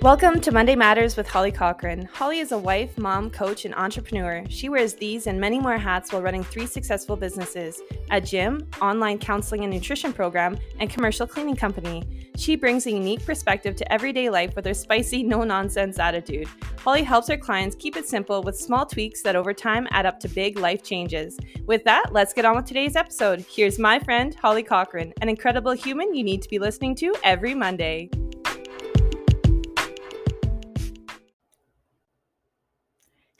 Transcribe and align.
Welcome 0.00 0.40
to 0.42 0.52
Monday 0.52 0.76
Matters 0.76 1.16
with 1.16 1.26
Holly 1.26 1.50
Cochran. 1.50 2.08
Holly 2.12 2.38
is 2.38 2.52
a 2.52 2.58
wife, 2.58 2.96
mom, 2.98 3.30
coach, 3.30 3.64
and 3.64 3.74
entrepreneur. 3.74 4.44
She 4.48 4.68
wears 4.68 4.94
these 4.94 5.26
and 5.26 5.40
many 5.40 5.58
more 5.58 5.76
hats 5.76 6.12
while 6.12 6.22
running 6.22 6.44
three 6.44 6.66
successful 6.66 7.16
businesses 7.16 7.82
a 8.12 8.20
gym, 8.20 8.64
online 8.80 9.18
counseling 9.18 9.64
and 9.64 9.72
nutrition 9.72 10.12
program, 10.12 10.56
and 10.78 10.88
commercial 10.88 11.26
cleaning 11.26 11.56
company. 11.56 12.04
She 12.36 12.54
brings 12.54 12.86
a 12.86 12.92
unique 12.92 13.26
perspective 13.26 13.74
to 13.74 13.92
everyday 13.92 14.30
life 14.30 14.54
with 14.54 14.66
her 14.66 14.74
spicy, 14.74 15.22
no 15.24 15.42
nonsense 15.42 15.98
attitude. 15.98 16.46
Holly 16.78 17.02
helps 17.02 17.26
her 17.26 17.36
clients 17.36 17.74
keep 17.74 17.96
it 17.96 18.06
simple 18.06 18.44
with 18.44 18.56
small 18.56 18.86
tweaks 18.86 19.22
that 19.22 19.34
over 19.34 19.52
time 19.52 19.88
add 19.90 20.06
up 20.06 20.20
to 20.20 20.28
big 20.28 20.60
life 20.60 20.84
changes. 20.84 21.36
With 21.66 21.82
that, 21.84 22.12
let's 22.12 22.32
get 22.32 22.44
on 22.44 22.54
with 22.54 22.66
today's 22.66 22.94
episode. 22.94 23.44
Here's 23.50 23.80
my 23.80 23.98
friend, 23.98 24.32
Holly 24.36 24.62
Cochran, 24.62 25.12
an 25.20 25.28
incredible 25.28 25.72
human 25.72 26.14
you 26.14 26.22
need 26.22 26.40
to 26.42 26.48
be 26.48 26.60
listening 26.60 26.94
to 26.96 27.16
every 27.24 27.52
Monday. 27.52 28.10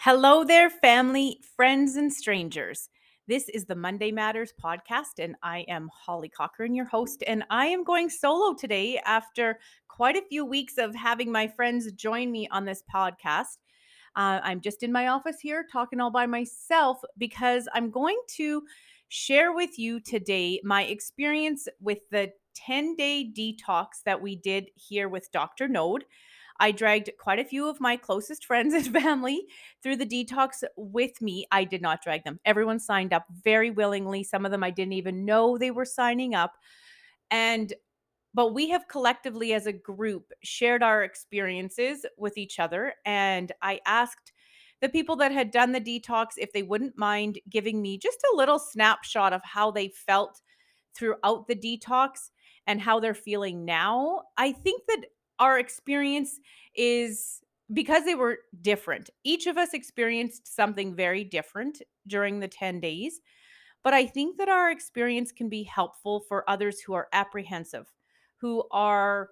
Hello 0.02 0.44
there, 0.44 0.70
family, 0.70 1.40
friends, 1.56 1.96
and 1.96 2.12
strangers. 2.12 2.88
This 3.26 3.48
is 3.48 3.64
the 3.64 3.74
Monday 3.74 4.12
Matters 4.12 4.52
podcast, 4.62 5.18
and 5.18 5.34
I 5.42 5.64
am 5.68 5.90
Holly 5.92 6.28
Cochran, 6.28 6.72
your 6.72 6.84
host. 6.84 7.24
And 7.26 7.42
I 7.50 7.66
am 7.66 7.82
going 7.82 8.08
solo 8.08 8.54
today 8.54 9.00
after 9.04 9.58
quite 9.88 10.14
a 10.14 10.22
few 10.28 10.44
weeks 10.44 10.78
of 10.78 10.94
having 10.94 11.32
my 11.32 11.48
friends 11.48 11.90
join 11.90 12.30
me 12.30 12.46
on 12.52 12.64
this 12.64 12.84
podcast. 12.94 13.58
Uh, 14.14 14.38
I'm 14.44 14.60
just 14.60 14.84
in 14.84 14.92
my 14.92 15.08
office 15.08 15.40
here 15.40 15.66
talking 15.70 15.98
all 15.98 16.12
by 16.12 16.26
myself 16.26 17.00
because 17.18 17.66
I'm 17.74 17.90
going 17.90 18.20
to 18.36 18.62
share 19.08 19.52
with 19.52 19.80
you 19.80 19.98
today 19.98 20.60
my 20.62 20.84
experience 20.84 21.66
with 21.80 22.08
the 22.12 22.30
10 22.54 22.94
day 22.94 23.28
detox 23.36 24.02
that 24.04 24.22
we 24.22 24.36
did 24.36 24.70
here 24.76 25.08
with 25.08 25.32
Dr. 25.32 25.66
Node. 25.66 26.04
I 26.60 26.72
dragged 26.72 27.10
quite 27.18 27.38
a 27.38 27.44
few 27.44 27.68
of 27.68 27.80
my 27.80 27.96
closest 27.96 28.44
friends 28.44 28.74
and 28.86 28.86
family 28.86 29.46
through 29.82 29.96
the 29.96 30.06
detox 30.06 30.64
with 30.76 31.20
me. 31.20 31.46
I 31.50 31.64
did 31.64 31.82
not 31.82 32.02
drag 32.02 32.24
them. 32.24 32.40
Everyone 32.44 32.80
signed 32.80 33.12
up 33.12 33.26
very 33.42 33.70
willingly. 33.70 34.24
Some 34.24 34.44
of 34.44 34.50
them 34.50 34.64
I 34.64 34.70
didn't 34.70 34.94
even 34.94 35.24
know 35.24 35.56
they 35.56 35.70
were 35.70 35.84
signing 35.84 36.34
up. 36.34 36.54
And 37.30 37.72
but 38.34 38.52
we 38.52 38.68
have 38.68 38.88
collectively 38.88 39.54
as 39.54 39.66
a 39.66 39.72
group 39.72 40.32
shared 40.42 40.82
our 40.82 41.02
experiences 41.02 42.04
with 42.18 42.36
each 42.36 42.58
other 42.58 42.94
and 43.06 43.50
I 43.62 43.80
asked 43.86 44.32
the 44.80 44.88
people 44.88 45.16
that 45.16 45.32
had 45.32 45.50
done 45.50 45.72
the 45.72 45.80
detox 45.80 46.32
if 46.36 46.52
they 46.52 46.62
wouldn't 46.62 46.96
mind 46.96 47.40
giving 47.50 47.82
me 47.82 47.98
just 47.98 48.18
a 48.32 48.36
little 48.36 48.58
snapshot 48.58 49.32
of 49.32 49.42
how 49.42 49.70
they 49.70 49.88
felt 49.88 50.40
throughout 50.94 51.48
the 51.48 51.56
detox 51.56 52.30
and 52.66 52.80
how 52.80 53.00
they're 53.00 53.14
feeling 53.14 53.64
now. 53.64 54.22
I 54.36 54.52
think 54.52 54.82
that 54.88 55.06
our 55.38 55.58
experience 55.58 56.40
is 56.74 57.40
because 57.72 58.04
they 58.04 58.14
were 58.14 58.38
different. 58.62 59.10
Each 59.24 59.46
of 59.46 59.58
us 59.58 59.74
experienced 59.74 60.54
something 60.54 60.94
very 60.94 61.24
different 61.24 61.82
during 62.06 62.40
the 62.40 62.48
10 62.48 62.80
days. 62.80 63.20
But 63.84 63.94
I 63.94 64.06
think 64.06 64.38
that 64.38 64.48
our 64.48 64.70
experience 64.70 65.32
can 65.32 65.48
be 65.48 65.62
helpful 65.62 66.20
for 66.28 66.48
others 66.48 66.80
who 66.80 66.94
are 66.94 67.08
apprehensive, 67.12 67.86
who 68.36 68.64
are 68.70 69.30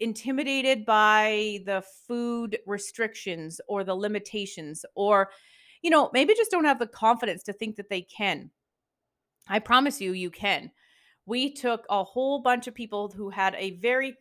intimidated 0.00 0.86
by 0.86 1.60
the 1.66 1.82
food 2.06 2.58
restrictions 2.66 3.60
or 3.68 3.82
the 3.82 3.94
limitations, 3.94 4.84
or, 4.94 5.30
you 5.82 5.90
know, 5.90 6.10
maybe 6.12 6.34
just 6.34 6.50
don't 6.50 6.64
have 6.64 6.78
the 6.78 6.86
confidence 6.86 7.42
to 7.42 7.52
think 7.52 7.76
that 7.76 7.88
they 7.90 8.02
can. 8.02 8.50
I 9.48 9.58
promise 9.58 10.00
you, 10.00 10.12
you 10.12 10.30
can. 10.30 10.70
We 11.26 11.52
took 11.52 11.84
a 11.90 12.04
whole 12.04 12.40
bunch 12.40 12.66
of 12.66 12.74
people 12.74 13.12
who 13.14 13.30
had 13.30 13.54
a 13.56 13.78
very 13.78 14.16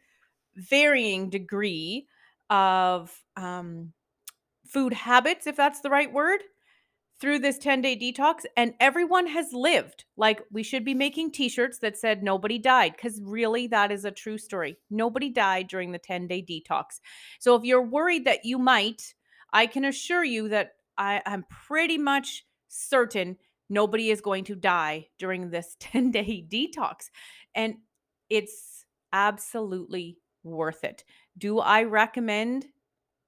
varying 0.57 1.29
degree 1.29 2.07
of 2.49 3.23
um, 3.35 3.93
food 4.65 4.93
habits, 4.93 5.47
if 5.47 5.55
that's 5.55 5.81
the 5.81 5.89
right 5.89 6.11
word, 6.11 6.41
through 7.19 7.39
this 7.39 7.57
10 7.57 7.81
day 7.81 7.97
detox. 7.97 8.45
And 8.55 8.73
everyone 8.79 9.27
has 9.27 9.53
lived. 9.53 10.05
Like, 10.17 10.41
we 10.51 10.63
should 10.63 10.83
be 10.83 10.93
making 10.93 11.31
t 11.31 11.49
shirts 11.49 11.79
that 11.79 11.97
said 11.97 12.23
nobody 12.23 12.57
died, 12.57 12.93
because 12.95 13.21
really, 13.23 13.67
that 13.67 13.91
is 13.91 14.05
a 14.05 14.11
true 14.11 14.37
story. 14.37 14.77
Nobody 14.89 15.29
died 15.29 15.67
during 15.67 15.91
the 15.91 15.99
10 15.99 16.27
day 16.27 16.41
detox. 16.41 16.99
So, 17.39 17.55
if 17.55 17.63
you're 17.63 17.81
worried 17.81 18.25
that 18.25 18.45
you 18.45 18.59
might, 18.59 19.13
I 19.53 19.67
can 19.67 19.85
assure 19.85 20.23
you 20.23 20.49
that 20.49 20.73
I, 20.97 21.21
I'm 21.25 21.45
pretty 21.49 21.97
much 21.97 22.45
certain 22.67 23.37
nobody 23.69 24.09
is 24.09 24.21
going 24.21 24.43
to 24.45 24.55
die 24.55 25.07
during 25.17 25.49
this 25.49 25.75
10 25.79 26.11
day 26.11 26.45
detox. 26.47 27.09
And 27.55 27.75
it's 28.29 28.85
absolutely 29.13 30.17
worth 30.47 30.83
it. 30.83 31.03
Do 31.37 31.59
I 31.59 31.83
recommend 31.83 32.67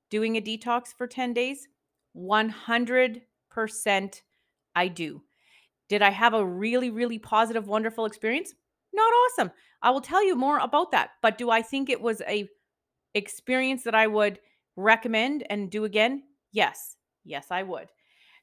doing 0.10 0.36
a 0.36 0.42
detox 0.42 0.94
for 0.94 1.08
10 1.08 1.34
days? 1.34 1.68
100% 2.16 4.22
I 4.76 4.88
do. 4.88 5.22
Did 5.88 6.02
I 6.02 6.10
have 6.10 6.34
a 6.34 6.46
really, 6.46 6.90
really 6.90 7.20
positive, 7.20 7.68
wonderful 7.68 8.06
experience? 8.06 8.54
Not 8.94 9.12
awesome. 9.12 9.52
I 9.82 9.92
will 9.92 10.02
tell 10.02 10.26
you 10.26 10.36
more 10.36 10.60
about 10.60 10.92
that. 10.92 11.12
But 11.22 11.38
do 11.38 11.50
I 11.50 11.62
think 11.62 11.90
it 11.90 12.02
was 12.02 12.22
a 12.22 12.48
experience 13.14 13.84
that 13.84 13.96
I 13.96 14.08
would 14.08 14.40
recommend 14.76 15.46
and 15.50 15.70
do 15.70 15.86
again? 15.86 16.24
Yes. 16.52 16.96
Yes, 17.24 17.48
I 17.52 17.64
would. 17.64 17.90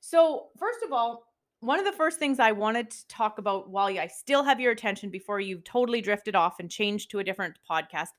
So, 0.01 0.49
first 0.59 0.81
of 0.85 0.93
all, 0.93 1.25
one 1.67 1.81
of 1.81 1.85
the 1.85 1.91
first 1.91 2.21
things 2.21 2.39
I 2.39 2.53
wanted 2.53 2.91
to 2.93 3.09
talk 3.09 3.39
about 3.39 3.69
while 3.69 3.89
I 3.89 4.07
still 4.07 4.45
have 4.45 4.61
your 4.61 4.71
attention 4.71 5.11
before 5.11 5.41
you've 5.41 5.65
totally 5.65 6.01
drifted 6.01 6.37
off 6.37 6.61
and 6.61 6.71
changed 6.71 7.11
to 7.11 7.19
a 7.19 7.25
different 7.25 7.59
podcast 7.69 8.11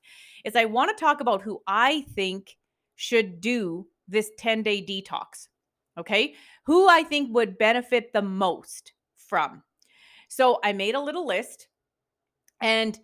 is 0.44 0.54
I 0.54 0.66
want 0.66 0.94
to 0.94 1.00
talk 1.00 1.22
about 1.22 1.40
who 1.40 1.62
I 1.66 2.04
think 2.14 2.58
should 2.96 3.40
do 3.40 3.86
this 4.06 4.30
10 4.38 4.62
day 4.62 4.84
detox. 4.84 5.48
Okay. 5.96 6.34
Who 6.64 6.88
I 6.90 7.02
think 7.02 7.34
would 7.34 7.56
benefit 7.56 8.12
the 8.12 8.20
most 8.20 8.92
from. 9.16 9.62
So 10.28 10.60
I 10.62 10.74
made 10.74 10.94
a 10.94 11.00
little 11.00 11.26
list. 11.26 11.68
And 12.60 12.98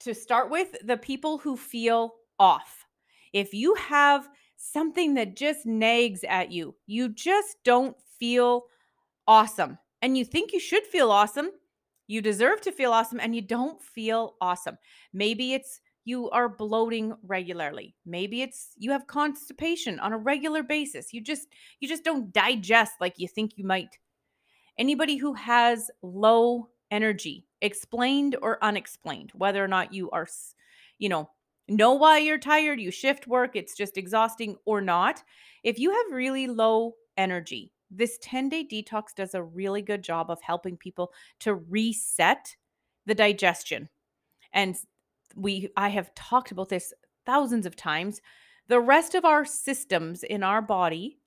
to 0.00 0.14
start 0.14 0.50
with, 0.50 0.74
the 0.86 0.96
people 0.96 1.36
who 1.36 1.58
feel 1.58 2.14
off. 2.38 2.86
If 3.34 3.52
you 3.52 3.74
have 3.74 4.26
something 4.56 5.12
that 5.14 5.36
just 5.36 5.66
nags 5.66 6.24
at 6.24 6.50
you, 6.50 6.74
you 6.86 7.10
just 7.10 7.58
don't 7.62 7.94
feel 8.18 8.64
awesome. 9.30 9.78
And 10.02 10.18
you 10.18 10.24
think 10.24 10.52
you 10.52 10.58
should 10.58 10.84
feel 10.84 11.12
awesome. 11.12 11.50
You 12.08 12.20
deserve 12.20 12.60
to 12.62 12.72
feel 12.72 12.92
awesome 12.92 13.20
and 13.20 13.34
you 13.34 13.40
don't 13.40 13.80
feel 13.80 14.34
awesome. 14.40 14.76
Maybe 15.12 15.52
it's 15.52 15.80
you 16.04 16.28
are 16.30 16.48
bloating 16.48 17.14
regularly. 17.22 17.94
Maybe 18.04 18.42
it's 18.42 18.70
you 18.76 18.90
have 18.90 19.06
constipation 19.06 20.00
on 20.00 20.12
a 20.12 20.18
regular 20.18 20.64
basis. 20.64 21.14
You 21.14 21.20
just 21.20 21.46
you 21.78 21.88
just 21.88 22.02
don't 22.02 22.32
digest 22.32 22.94
like 23.00 23.14
you 23.18 23.28
think 23.28 23.52
you 23.56 23.64
might. 23.64 23.96
Anybody 24.76 25.16
who 25.16 25.34
has 25.34 25.92
low 26.02 26.68
energy, 26.90 27.46
explained 27.62 28.36
or 28.42 28.58
unexplained, 28.64 29.30
whether 29.34 29.62
or 29.62 29.68
not 29.68 29.94
you 29.94 30.10
are 30.10 30.26
you 30.98 31.08
know, 31.08 31.30
know 31.68 31.92
why 31.92 32.18
you're 32.18 32.38
tired, 32.38 32.80
you 32.80 32.90
shift 32.90 33.28
work, 33.28 33.54
it's 33.54 33.76
just 33.76 33.96
exhausting 33.96 34.56
or 34.64 34.80
not. 34.80 35.22
If 35.62 35.78
you 35.78 35.92
have 35.92 36.16
really 36.16 36.48
low 36.48 36.94
energy, 37.16 37.72
this 37.90 38.18
10 38.22 38.48
day 38.48 38.64
detox 38.64 39.14
does 39.14 39.34
a 39.34 39.42
really 39.42 39.82
good 39.82 40.02
job 40.02 40.30
of 40.30 40.40
helping 40.42 40.76
people 40.76 41.12
to 41.40 41.54
reset 41.54 42.56
the 43.06 43.14
digestion. 43.14 43.88
And 44.52 44.76
we 45.34 45.68
I 45.76 45.88
have 45.88 46.14
talked 46.14 46.50
about 46.50 46.68
this 46.68 46.92
thousands 47.26 47.66
of 47.66 47.76
times. 47.76 48.20
The 48.68 48.80
rest 48.80 49.14
of 49.14 49.24
our 49.24 49.44
systems 49.44 50.22
in 50.22 50.42
our 50.42 50.62
body 50.62 51.18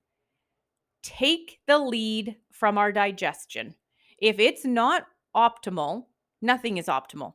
take 1.01 1.59
the 1.67 1.77
lead 1.77 2.37
from 2.51 2.77
our 2.77 2.91
digestion. 2.91 3.75
If 4.17 4.39
it's 4.39 4.65
not 4.65 5.05
optimal, 5.35 6.05
nothing 6.41 6.77
is 6.77 6.87
optimal. 6.87 7.33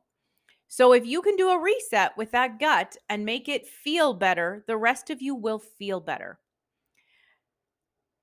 So 0.69 0.93
if 0.93 1.07
you 1.07 1.23
can 1.23 1.37
do 1.37 1.51
a 1.51 1.61
reset 1.61 2.17
with 2.17 2.31
that 2.33 2.59
gut 2.59 2.97
and 3.09 3.25
make 3.25 3.49
it 3.49 3.67
feel 3.67 4.15
better, 4.15 4.65
the 4.67 4.77
rest 4.77 5.11
of 5.11 5.23
you 5.23 5.35
will 5.35 5.59
feel 5.59 6.01
better 6.01 6.39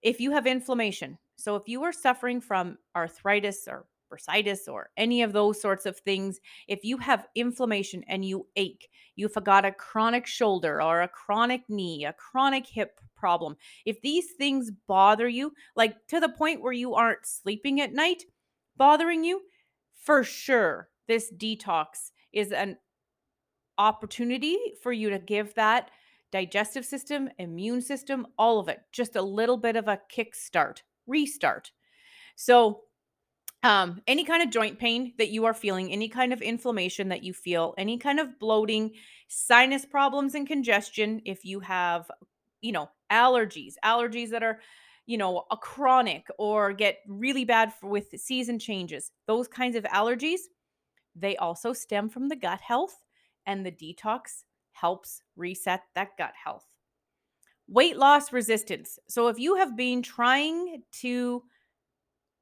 if 0.05 0.21
you 0.21 0.29
have 0.29 0.45
inflammation, 0.45 1.17
so 1.35 1.55
if 1.55 1.67
you 1.67 1.81
are 1.81 1.91
suffering 1.91 2.39
from 2.39 2.77
arthritis 2.95 3.67
or 3.67 3.87
bursitis 4.13 4.71
or 4.71 4.91
any 4.97 5.23
of 5.23 5.33
those 5.33 5.59
sorts 5.59 5.87
of 5.87 5.97
things, 5.97 6.39
if 6.67 6.83
you 6.83 6.95
have 6.99 7.25
inflammation 7.33 8.03
and 8.07 8.23
you 8.23 8.45
ache, 8.55 8.87
you've 9.15 9.33
got 9.43 9.65
a 9.65 9.71
chronic 9.71 10.27
shoulder 10.27 10.79
or 10.79 11.01
a 11.01 11.07
chronic 11.07 11.63
knee, 11.69 12.05
a 12.05 12.13
chronic 12.13 12.67
hip 12.67 12.99
problem, 13.15 13.57
if 13.87 13.99
these 14.01 14.33
things 14.37 14.69
bother 14.87 15.27
you, 15.27 15.51
like 15.75 15.95
to 16.05 16.19
the 16.19 16.29
point 16.29 16.61
where 16.61 16.71
you 16.71 16.93
aren't 16.93 17.25
sleeping 17.25 17.81
at 17.81 17.91
night, 17.91 18.25
bothering 18.77 19.23
you, 19.23 19.41
for 19.95 20.23
sure, 20.23 20.87
this 21.07 21.33
detox 21.35 22.11
is 22.31 22.51
an 22.51 22.77
opportunity 23.79 24.57
for 24.83 24.93
you 24.93 25.09
to 25.09 25.17
give 25.17 25.55
that 25.55 25.89
digestive 26.35 26.83
system, 26.83 27.29
immune 27.39 27.81
system, 27.81 28.27
all 28.37 28.59
of 28.59 28.67
it. 28.67 28.81
Just 28.91 29.15
a 29.15 29.21
little 29.21 29.55
bit 29.55 29.77
of 29.77 29.87
a 29.87 30.01
kickstart, 30.13 30.81
restart. 31.07 31.71
So, 32.35 32.81
um, 33.63 34.01
any 34.05 34.25
kind 34.25 34.43
of 34.43 34.49
joint 34.49 34.77
pain 34.77 35.13
that 35.17 35.29
you 35.29 35.45
are 35.45 35.53
feeling, 35.53 35.93
any 35.93 36.09
kind 36.09 36.33
of 36.33 36.41
inflammation 36.41 37.07
that 37.07 37.23
you 37.23 37.33
feel, 37.33 37.73
any 37.77 37.97
kind 37.97 38.19
of 38.19 38.37
bloating, 38.37 38.91
sinus 39.29 39.85
problems 39.85 40.35
and 40.35 40.45
congestion, 40.45 41.21
if 41.23 41.45
you 41.45 41.61
have, 41.61 42.11
you 42.59 42.73
know, 42.73 42.89
allergies, 43.09 43.75
allergies 43.85 44.29
that 44.31 44.43
are, 44.43 44.59
you 45.05 45.17
know, 45.17 45.45
a 45.51 45.55
chronic 45.55 46.27
or 46.37 46.73
get 46.73 46.97
really 47.07 47.45
bad 47.45 47.73
for, 47.73 47.87
with 47.87 48.13
season 48.17 48.59
changes, 48.59 49.13
those 49.25 49.47
kinds 49.47 49.77
of 49.77 49.85
allergies, 49.85 50.41
they 51.15 51.37
also 51.37 51.71
stem 51.71 52.09
from 52.09 52.27
the 52.27 52.35
gut 52.35 52.59
health, 52.59 52.99
and 53.45 53.65
the 53.65 53.71
detox 53.71 54.43
helps 54.75 55.21
reset 55.35 55.81
that 55.95 56.09
gut 56.17 56.33
health. 56.41 56.65
Weight 57.67 57.97
loss 57.97 58.31
resistance. 58.31 58.99
So 59.07 59.27
if 59.27 59.39
you 59.39 59.55
have 59.55 59.75
been 59.75 60.03
trying 60.03 60.83
to 60.99 61.41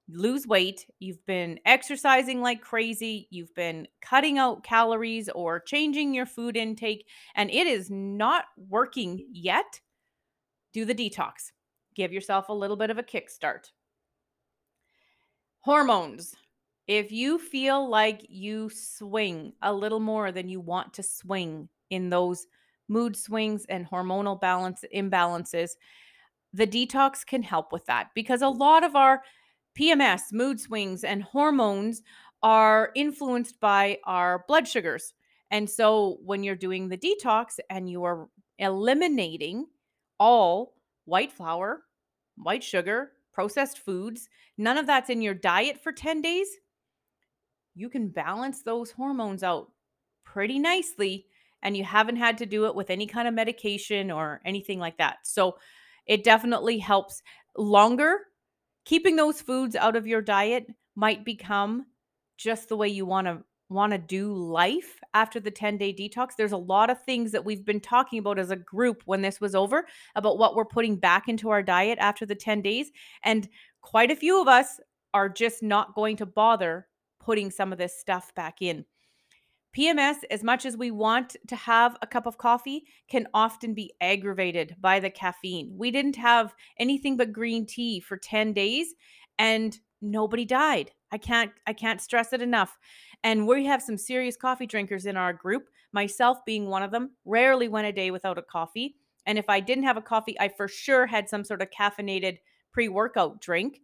lose 0.09 0.45
weight, 0.45 0.85
you've 0.99 1.25
been 1.25 1.59
exercising 1.65 2.41
like 2.41 2.61
crazy, 2.61 3.27
you've 3.29 3.53
been 3.55 3.87
cutting 4.01 4.37
out 4.37 4.63
calories 4.63 5.29
or 5.29 5.61
changing 5.61 6.13
your 6.13 6.25
food 6.25 6.57
intake, 6.57 7.07
and 7.35 7.49
it 7.49 7.67
is 7.67 7.89
not 7.89 8.45
working 8.57 9.25
yet, 9.31 9.79
do 10.73 10.83
the 10.83 10.95
detox. 10.95 11.51
Give 11.95 12.11
yourself 12.11 12.49
a 12.49 12.53
little 12.53 12.75
bit 12.75 12.89
of 12.89 12.97
a 12.97 13.03
kickstart. 13.03 13.71
Hormones. 15.61 16.35
If 16.87 17.13
you 17.13 17.39
feel 17.39 17.87
like 17.87 18.25
you 18.27 18.69
swing 18.69 19.53
a 19.61 19.71
little 19.73 20.01
more 20.01 20.33
than 20.33 20.49
you 20.49 20.59
want 20.59 20.95
to 20.95 21.03
swing 21.03 21.69
in 21.89 22.09
those 22.09 22.47
mood 22.87 23.15
swings 23.15 23.65
and 23.69 23.89
hormonal 23.89 24.39
balance 24.39 24.83
imbalances, 24.95 25.71
the 26.53 26.67
detox 26.67 27.25
can 27.25 27.41
help 27.41 27.71
with 27.71 27.85
that 27.85 28.09
because 28.13 28.41
a 28.41 28.49
lot 28.49 28.83
of 28.83 28.95
our 28.95 29.23
PMS, 29.77 30.31
mood 30.31 30.59
swings, 30.59 31.03
and 31.03 31.23
hormones 31.23 32.03
are 32.43 32.91
influenced 32.95 33.59
by 33.59 33.97
our 34.03 34.43
blood 34.47 34.67
sugars. 34.67 35.13
And 35.49 35.69
so 35.69 36.17
when 36.23 36.43
you're 36.43 36.55
doing 36.55 36.89
the 36.89 36.97
detox 36.97 37.59
and 37.69 37.89
you 37.89 38.03
are 38.03 38.27
eliminating 38.59 39.67
all 40.19 40.75
white 41.05 41.31
flour, 41.31 41.83
white 42.35 42.63
sugar, 42.63 43.11
processed 43.33 43.79
foods, 43.79 44.29
none 44.57 44.77
of 44.77 44.85
that's 44.85 45.09
in 45.09 45.21
your 45.21 45.33
diet 45.33 45.81
for 45.81 45.91
10 45.91 46.21
days, 46.21 46.47
you 47.75 47.89
can 47.89 48.09
balance 48.09 48.61
those 48.61 48.91
hormones 48.91 49.41
out 49.41 49.71
pretty 50.23 50.59
nicely. 50.59 51.25
And 51.63 51.75
you 51.75 51.83
haven't 51.83 52.17
had 52.17 52.37
to 52.37 52.45
do 52.45 52.67
it 52.67 52.75
with 52.75 52.89
any 52.91 53.07
kind 53.07 53.27
of 53.27 53.33
medication 53.33 54.11
or 54.11 54.41
anything 54.45 54.79
like 54.79 54.97
that. 54.97 55.17
So 55.23 55.57
it 56.05 56.23
definitely 56.23 56.77
helps 56.77 57.23
longer 57.57 58.19
keeping 58.85 59.15
those 59.15 59.41
foods 59.41 59.75
out 59.75 59.95
of 59.95 60.07
your 60.07 60.21
diet 60.21 60.67
might 60.95 61.25
become 61.25 61.85
just 62.37 62.69
the 62.69 62.77
way 62.77 62.87
you 62.87 63.05
want 63.05 63.27
to 63.27 63.43
want 63.69 63.91
to 63.91 63.97
do 63.97 64.31
life 64.31 64.99
after 65.13 65.39
the 65.39 65.49
10 65.49 65.77
day 65.77 65.93
detox. 65.93 66.31
There's 66.37 66.51
a 66.51 66.57
lot 66.57 66.89
of 66.89 67.01
things 67.03 67.31
that 67.31 67.43
we've 67.43 67.65
been 67.65 67.79
talking 67.79 68.19
about 68.19 68.37
as 68.37 68.51
a 68.51 68.55
group 68.55 69.01
when 69.05 69.21
this 69.21 69.41
was 69.41 69.55
over 69.55 69.85
about 70.15 70.37
what 70.37 70.55
we're 70.55 70.65
putting 70.65 70.95
back 70.95 71.27
into 71.27 71.49
our 71.49 71.63
diet 71.63 71.97
after 71.99 72.25
the 72.25 72.35
10 72.35 72.61
days. 72.61 72.91
And 73.23 73.47
quite 73.81 74.11
a 74.11 74.15
few 74.15 74.39
of 74.39 74.47
us 74.47 74.79
are 75.13 75.29
just 75.29 75.63
not 75.63 75.95
going 75.95 76.17
to 76.17 76.25
bother 76.25 76.87
putting 77.19 77.49
some 77.49 77.71
of 77.71 77.79
this 77.79 77.97
stuff 77.97 78.33
back 78.35 78.61
in. 78.61 78.85
PMS, 79.77 80.17
as 80.29 80.43
much 80.43 80.65
as 80.65 80.77
we 80.77 80.91
want 80.91 81.35
to 81.47 81.55
have 81.55 81.97
a 82.01 82.07
cup 82.07 82.27
of 82.27 82.37
coffee, 82.37 82.85
can 83.09 83.27
often 83.33 83.73
be 83.73 83.91
aggravated 83.99 84.75
by 84.79 84.99
the 84.99 85.09
caffeine. 85.09 85.73
We 85.75 85.89
didn't 85.89 86.15
have 86.17 86.53
anything 86.77 87.17
but 87.17 87.33
green 87.33 87.65
tea 87.65 87.99
for 87.99 88.17
10 88.17 88.53
days 88.53 88.93
and 89.39 89.77
nobody 90.01 90.45
died. 90.45 90.91
I 91.11 91.17
can't 91.17 91.51
I 91.65 91.73
can't 91.73 92.01
stress 92.01 92.33
it 92.33 92.41
enough. 92.41 92.77
And 93.23 93.47
we 93.47 93.65
have 93.65 93.81
some 93.81 93.97
serious 93.97 94.35
coffee 94.35 94.67
drinkers 94.67 95.05
in 95.05 95.17
our 95.17 95.33
group, 95.33 95.69
myself 95.91 96.39
being 96.45 96.67
one 96.67 96.83
of 96.83 96.91
them. 96.91 97.11
Rarely 97.25 97.67
went 97.67 97.87
a 97.87 97.91
day 97.91 98.11
without 98.11 98.37
a 98.37 98.43
coffee. 98.43 98.95
And 99.25 99.37
if 99.37 99.49
I 99.49 99.59
didn't 99.59 99.85
have 99.85 99.97
a 99.97 100.01
coffee, 100.01 100.39
I 100.39 100.49
for 100.49 100.67
sure 100.67 101.07
had 101.07 101.29
some 101.29 101.43
sort 101.43 101.61
of 101.61 101.69
caffeinated 101.69 102.37
pre-workout 102.73 103.41
drink. 103.41 103.79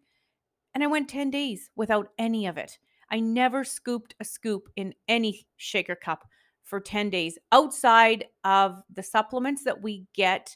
And 0.74 0.84
I 0.84 0.88
went 0.88 1.10
10 1.10 1.32
days 1.32 1.70
without 1.76 2.10
any 2.18 2.46
of 2.46 2.58
it. 2.58 2.78
I 3.12 3.20
never 3.20 3.64
scooped 3.64 4.16
a 4.20 4.26
scoop 4.26 4.70
in 4.76 4.94
any 5.08 5.48
shaker 5.58 5.96
cup 5.96 6.28
for 6.64 6.80
10 6.80 7.10
days 7.10 7.38
outside 7.52 8.26
of 8.44 8.82
the 8.94 9.04
supplements 9.04 9.64
that 9.64 9.82
we 9.82 10.06
get 10.14 10.56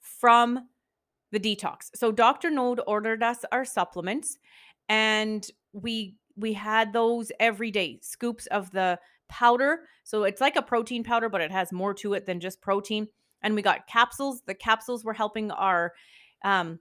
from 0.00 0.68
the 1.32 1.40
detox. 1.40 1.90
So 1.94 2.10
Dr. 2.12 2.50
Node 2.50 2.80
ordered 2.86 3.22
us 3.22 3.44
our 3.52 3.64
supplements 3.64 4.38
and 4.88 5.46
we 5.72 6.16
we 6.36 6.52
had 6.52 6.92
those 6.92 7.30
every 7.38 7.70
day, 7.70 8.00
scoops 8.02 8.46
of 8.46 8.70
the 8.72 8.98
powder. 9.28 9.82
So 10.02 10.24
it's 10.24 10.40
like 10.40 10.56
a 10.56 10.62
protein 10.62 11.04
powder 11.04 11.28
but 11.28 11.40
it 11.40 11.50
has 11.50 11.72
more 11.72 11.94
to 11.94 12.14
it 12.14 12.24
than 12.24 12.40
just 12.40 12.60
protein. 12.60 13.08
And 13.42 13.54
we 13.54 13.62
got 13.62 13.86
capsules. 13.86 14.42
The 14.46 14.54
capsules 14.54 15.04
were 15.04 15.12
helping 15.12 15.50
our 15.50 15.92
um 16.44 16.78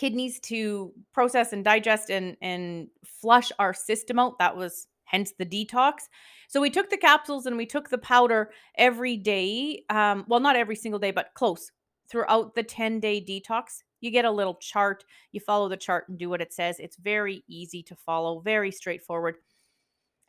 kidneys 0.00 0.40
to 0.40 0.92
process 1.12 1.52
and 1.52 1.62
digest 1.62 2.10
and 2.10 2.34
and 2.40 2.88
flush 3.04 3.52
our 3.58 3.74
system 3.74 4.18
out. 4.18 4.38
That 4.38 4.56
was 4.56 4.86
hence 5.04 5.34
the 5.38 5.44
detox. 5.44 6.08
So 6.48 6.60
we 6.60 6.70
took 6.70 6.88
the 6.88 6.96
capsules 6.96 7.44
and 7.44 7.56
we 7.56 7.66
took 7.66 7.90
the 7.90 7.98
powder 7.98 8.50
every 8.78 9.16
day. 9.16 9.84
Um, 9.90 10.24
well, 10.26 10.40
not 10.40 10.56
every 10.56 10.76
single 10.76 10.98
day, 10.98 11.10
but 11.10 11.34
close 11.34 11.70
throughout 12.10 12.54
the 12.54 12.62
10 12.62 12.98
day 13.00 13.20
detox. 13.22 13.82
You 14.00 14.10
get 14.10 14.24
a 14.24 14.30
little 14.30 14.54
chart. 14.54 15.04
You 15.32 15.40
follow 15.40 15.68
the 15.68 15.76
chart 15.76 16.08
and 16.08 16.18
do 16.18 16.30
what 16.30 16.40
it 16.40 16.54
says. 16.54 16.76
It's 16.78 16.96
very 16.96 17.44
easy 17.46 17.82
to 17.82 17.94
follow, 17.94 18.40
very 18.40 18.70
straightforward. 18.70 19.36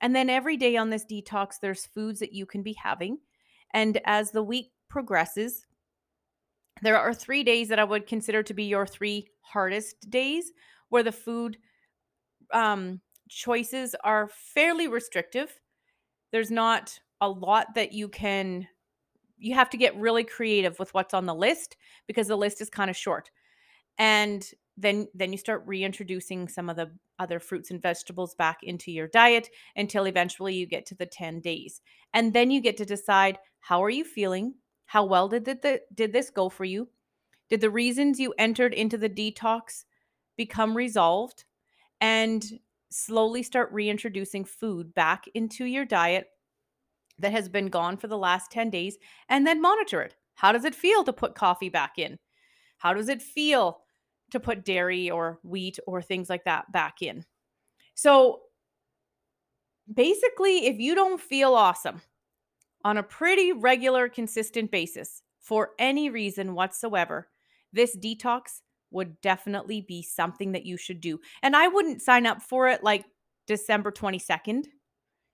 And 0.02 0.14
then 0.14 0.30
every 0.30 0.58
day 0.58 0.76
on 0.76 0.90
this 0.90 1.06
detox, 1.06 1.56
there's 1.62 1.86
foods 1.86 2.20
that 2.20 2.34
you 2.34 2.46
can 2.46 2.62
be 2.62 2.74
having. 2.74 3.20
And 3.74 4.02
as 4.04 4.32
the 4.32 4.44
week 4.44 4.72
progresses, 4.90 5.66
there 6.82 6.98
are 6.98 7.14
three 7.14 7.44
days 7.44 7.70
that 7.70 7.80
I 7.80 7.84
would 7.84 8.08
consider 8.08 8.44
to 8.44 8.54
be 8.54 8.64
your 8.64 8.86
three 8.86 9.28
hardest 9.42 10.10
days 10.10 10.52
where 10.90 11.04
the 11.04 11.12
food 11.12 11.58
um, 12.54 13.02
choices 13.30 13.96
are 14.04 14.30
fairly 14.54 14.88
restrictive. 14.88 15.60
There's 16.32 16.52
not 16.52 17.00
a 17.20 17.30
lot 17.30 17.76
that 17.76 17.94
you 17.94 18.10
can, 18.10 18.68
you 19.38 19.56
have 19.56 19.70
to 19.72 19.78
get 19.78 19.96
really 19.96 20.24
creative 20.24 20.80
with 20.80 20.94
what's 20.94 21.14
on 21.14 21.26
the 21.26 21.36
list 21.36 21.78
because 22.08 22.28
the 22.28 22.38
list 22.38 22.62
is 22.62 22.70
kind 22.70 22.90
of 22.90 22.98
short. 22.98 23.30
And 23.98 24.46
then 24.78 25.08
then 25.14 25.32
you 25.32 25.38
start 25.38 25.64
reintroducing 25.66 26.48
some 26.48 26.70
of 26.70 26.76
the 26.76 26.92
other 27.20 27.40
fruits 27.40 27.70
and 27.72 27.82
vegetables 27.82 28.34
back 28.36 28.60
into 28.64 28.92
your 28.92 29.08
diet 29.08 29.50
until 29.76 30.06
eventually 30.06 30.56
you 30.56 30.66
get 30.66 30.86
to 30.88 30.96
the 30.96 31.06
10 31.06 31.40
days. 31.42 31.82
And 32.14 32.34
then 32.34 32.50
you 32.50 32.62
get 32.62 32.78
to 32.78 32.86
decide 32.86 33.38
how 33.60 33.84
are 33.84 33.90
you 33.90 34.04
feeling? 34.04 34.56
How 34.92 35.06
well 35.06 35.30
did 35.30 35.46
the, 35.46 35.80
did 35.96 36.12
this 36.12 36.30
go 36.30 36.50
for 36.50 36.66
you? 36.66 36.90
Did 37.50 37.62
the 37.62 37.70
reasons 37.70 38.20
you 38.20 38.34
entered 38.38 38.74
into 38.74 38.98
the 38.98 39.10
detox 39.10 39.86
become 40.36 40.76
resolved? 40.76 41.46
And 42.02 42.44
slowly 42.90 43.42
start 43.42 43.72
reintroducing 43.72 44.44
food 44.44 44.94
back 44.94 45.24
into 45.34 45.64
your 45.64 45.86
diet 45.86 46.28
that 47.20 47.32
has 47.32 47.48
been 47.48 47.70
gone 47.70 47.96
for 47.96 48.08
the 48.08 48.18
last 48.18 48.52
10 48.52 48.70
days 48.70 48.98
and 49.30 49.48
then 49.48 49.62
monitor 49.62 50.02
it. 50.02 50.18
How 50.34 50.52
does 50.52 50.66
it 50.66 50.76
feel 50.76 51.06
to 51.06 51.14
put 51.14 51.36
coffee 51.36 51.70
back 51.70 51.94
in? 51.98 52.20
How 52.78 52.94
does 52.94 53.08
it 53.08 53.22
feel 53.22 53.84
to 54.32 54.42
put 54.42 54.66
dairy 54.66 55.10
or 55.10 55.40
wheat 55.42 55.80
or 55.88 56.02
things 56.02 56.30
like 56.30 56.44
that 56.44 56.70
back 56.74 57.02
in? 57.02 57.24
So 57.94 58.42
basically, 59.94 60.66
if 60.66 60.80
you 60.80 60.96
don't 60.96 61.22
feel 61.22 61.54
awesome, 61.54 62.02
on 62.84 62.98
a 62.98 63.04
pretty 63.04 63.52
regular, 63.52 64.10
consistent 64.10 64.72
basis 64.72 65.22
for 65.40 65.72
any 65.80 66.10
reason 66.10 66.54
whatsoever, 66.54 67.28
this 67.74 67.98
detox 67.98 68.62
would 68.92 69.20
definitely 69.22 69.82
be 69.82 70.04
something 70.04 70.52
that 70.52 70.66
you 70.66 70.78
should 70.78 71.02
do. 71.02 71.20
And 71.42 71.56
I 71.56 71.68
wouldn't 71.68 72.02
sign 72.02 72.26
up 72.26 72.42
for 72.42 72.68
it 72.68 72.84
like 72.84 73.06
December 73.48 73.92
22nd. 73.92 74.66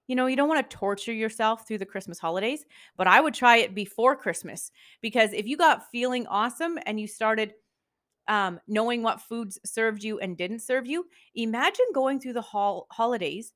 You 0.07 0.15
know, 0.15 0.27
you 0.27 0.37
don't 0.37 0.47
want 0.47 0.69
to 0.69 0.77
torture 0.77 1.13
yourself 1.13 1.67
through 1.67 1.79
the 1.79 1.85
Christmas 1.85 2.19
holidays, 2.19 2.65
but 2.95 3.07
I 3.07 3.19
would 3.19 3.33
try 3.33 3.57
it 3.57 3.75
before 3.75 4.15
Christmas 4.15 4.71
because 5.01 5.33
if 5.33 5.47
you 5.47 5.57
got 5.57 5.89
feeling 5.91 6.25
awesome 6.27 6.79
and 6.85 6.99
you 6.99 7.07
started 7.07 7.53
um, 8.29 8.59
knowing 8.67 9.03
what 9.03 9.21
foods 9.21 9.59
served 9.65 10.03
you 10.03 10.19
and 10.19 10.37
didn't 10.37 10.59
serve 10.59 10.85
you, 10.85 11.07
imagine 11.35 11.85
going 11.93 12.19
through 12.19 12.33
the 12.33 12.41
hol- 12.41 12.87
holidays 12.91 13.53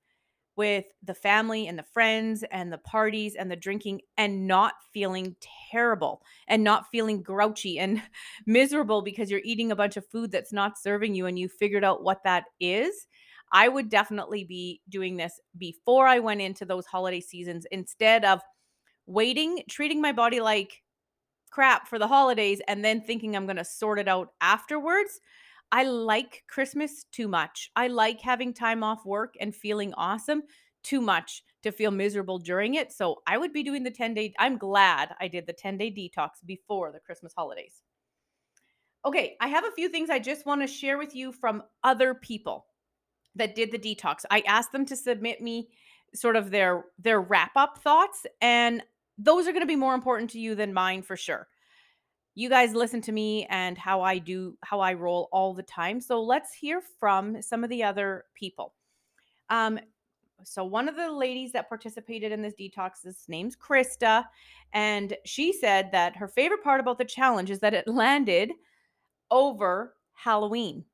with 0.61 0.85
the 1.01 1.15
family 1.15 1.65
and 1.65 1.79
the 1.79 1.83
friends 1.91 2.43
and 2.51 2.71
the 2.71 2.77
parties 2.77 3.33
and 3.33 3.49
the 3.49 3.55
drinking 3.55 3.99
and 4.15 4.45
not 4.45 4.75
feeling 4.93 5.35
terrible 5.71 6.21
and 6.47 6.63
not 6.63 6.85
feeling 6.91 7.23
grouchy 7.23 7.79
and 7.79 7.99
miserable 8.45 9.01
because 9.01 9.31
you're 9.31 9.41
eating 9.43 9.71
a 9.71 9.75
bunch 9.75 9.97
of 9.97 10.05
food 10.05 10.31
that's 10.31 10.53
not 10.53 10.77
serving 10.77 11.15
you 11.15 11.25
and 11.25 11.39
you 11.39 11.49
figured 11.49 11.83
out 11.83 12.03
what 12.03 12.23
that 12.23 12.43
is. 12.59 13.07
I 13.51 13.69
would 13.69 13.89
definitely 13.89 14.43
be 14.43 14.81
doing 14.87 15.17
this 15.17 15.39
before 15.57 16.05
I 16.05 16.19
went 16.19 16.41
into 16.41 16.63
those 16.63 16.85
holiday 16.85 17.21
seasons 17.21 17.65
instead 17.71 18.23
of 18.23 18.39
waiting, 19.07 19.63
treating 19.67 19.99
my 19.99 20.11
body 20.11 20.41
like 20.41 20.83
crap 21.49 21.87
for 21.87 21.97
the 21.97 22.07
holidays 22.07 22.61
and 22.67 22.85
then 22.85 23.01
thinking 23.01 23.35
I'm 23.35 23.47
going 23.47 23.55
to 23.55 23.65
sort 23.65 23.97
it 23.97 24.07
out 24.07 24.27
afterwards. 24.41 25.19
I 25.71 25.83
like 25.83 26.43
Christmas 26.47 27.05
too 27.11 27.27
much. 27.27 27.71
I 27.75 27.87
like 27.87 28.19
having 28.21 28.53
time 28.53 28.83
off 28.83 29.05
work 29.05 29.35
and 29.39 29.55
feeling 29.55 29.93
awesome 29.93 30.43
too 30.83 31.01
much 31.01 31.43
to 31.63 31.71
feel 31.71 31.91
miserable 31.91 32.39
during 32.39 32.75
it. 32.75 32.91
So 32.91 33.21
I 33.27 33.37
would 33.37 33.53
be 33.53 33.63
doing 33.63 33.83
the 33.83 33.91
10 33.91 34.13
day. 34.13 34.33
I'm 34.39 34.57
glad 34.57 35.15
I 35.19 35.27
did 35.27 35.47
the 35.47 35.53
10 35.53 35.77
day 35.77 35.91
detox 35.91 36.29
before 36.45 36.91
the 36.91 36.99
Christmas 36.99 37.33
holidays. 37.35 37.81
Okay, 39.05 39.35
I 39.39 39.47
have 39.47 39.65
a 39.65 39.71
few 39.71 39.89
things 39.89 40.09
I 40.09 40.19
just 40.19 40.45
want 40.45 40.61
to 40.61 40.67
share 40.67 40.97
with 40.97 41.15
you 41.15 41.31
from 41.31 41.63
other 41.83 42.13
people 42.13 42.67
that 43.35 43.55
did 43.55 43.71
the 43.71 43.79
detox. 43.79 44.25
I 44.29 44.41
asked 44.41 44.71
them 44.71 44.85
to 44.87 44.95
submit 44.95 45.41
me 45.41 45.69
sort 46.13 46.35
of 46.35 46.51
their 46.51 46.85
their 46.99 47.21
wrap 47.21 47.51
up 47.55 47.77
thoughts 47.77 48.25
and 48.41 48.83
those 49.17 49.47
are 49.47 49.51
going 49.51 49.63
to 49.63 49.67
be 49.67 49.75
more 49.75 49.93
important 49.93 50.29
to 50.31 50.39
you 50.39 50.55
than 50.55 50.73
mine 50.73 51.01
for 51.01 51.15
sure. 51.15 51.47
You 52.33 52.49
guys 52.49 52.73
listen 52.73 53.01
to 53.01 53.11
me 53.11 53.45
and 53.49 53.77
how 53.77 54.01
I 54.01 54.17
do 54.17 54.57
how 54.63 54.79
I 54.79 54.93
roll 54.93 55.29
all 55.31 55.53
the 55.53 55.63
time. 55.63 55.99
So 55.99 56.21
let's 56.21 56.53
hear 56.53 56.81
from 56.99 57.41
some 57.41 57.63
of 57.63 57.69
the 57.69 57.83
other 57.83 58.25
people. 58.35 58.73
Um 59.49 59.79
so 60.43 60.63
one 60.63 60.89
of 60.89 60.95
the 60.95 61.11
ladies 61.11 61.51
that 61.51 61.69
participated 61.69 62.31
in 62.31 62.41
this 62.41 62.55
detox 62.59 63.05
is 63.05 63.25
name's 63.27 63.55
Krista 63.55 64.25
and 64.73 65.15
she 65.25 65.53
said 65.53 65.91
that 65.91 66.15
her 66.15 66.27
favorite 66.27 66.63
part 66.63 66.79
about 66.79 66.97
the 66.97 67.05
challenge 67.05 67.51
is 67.51 67.59
that 67.59 67.73
it 67.73 67.87
landed 67.87 68.51
over 69.29 69.95
Halloween. 70.13 70.85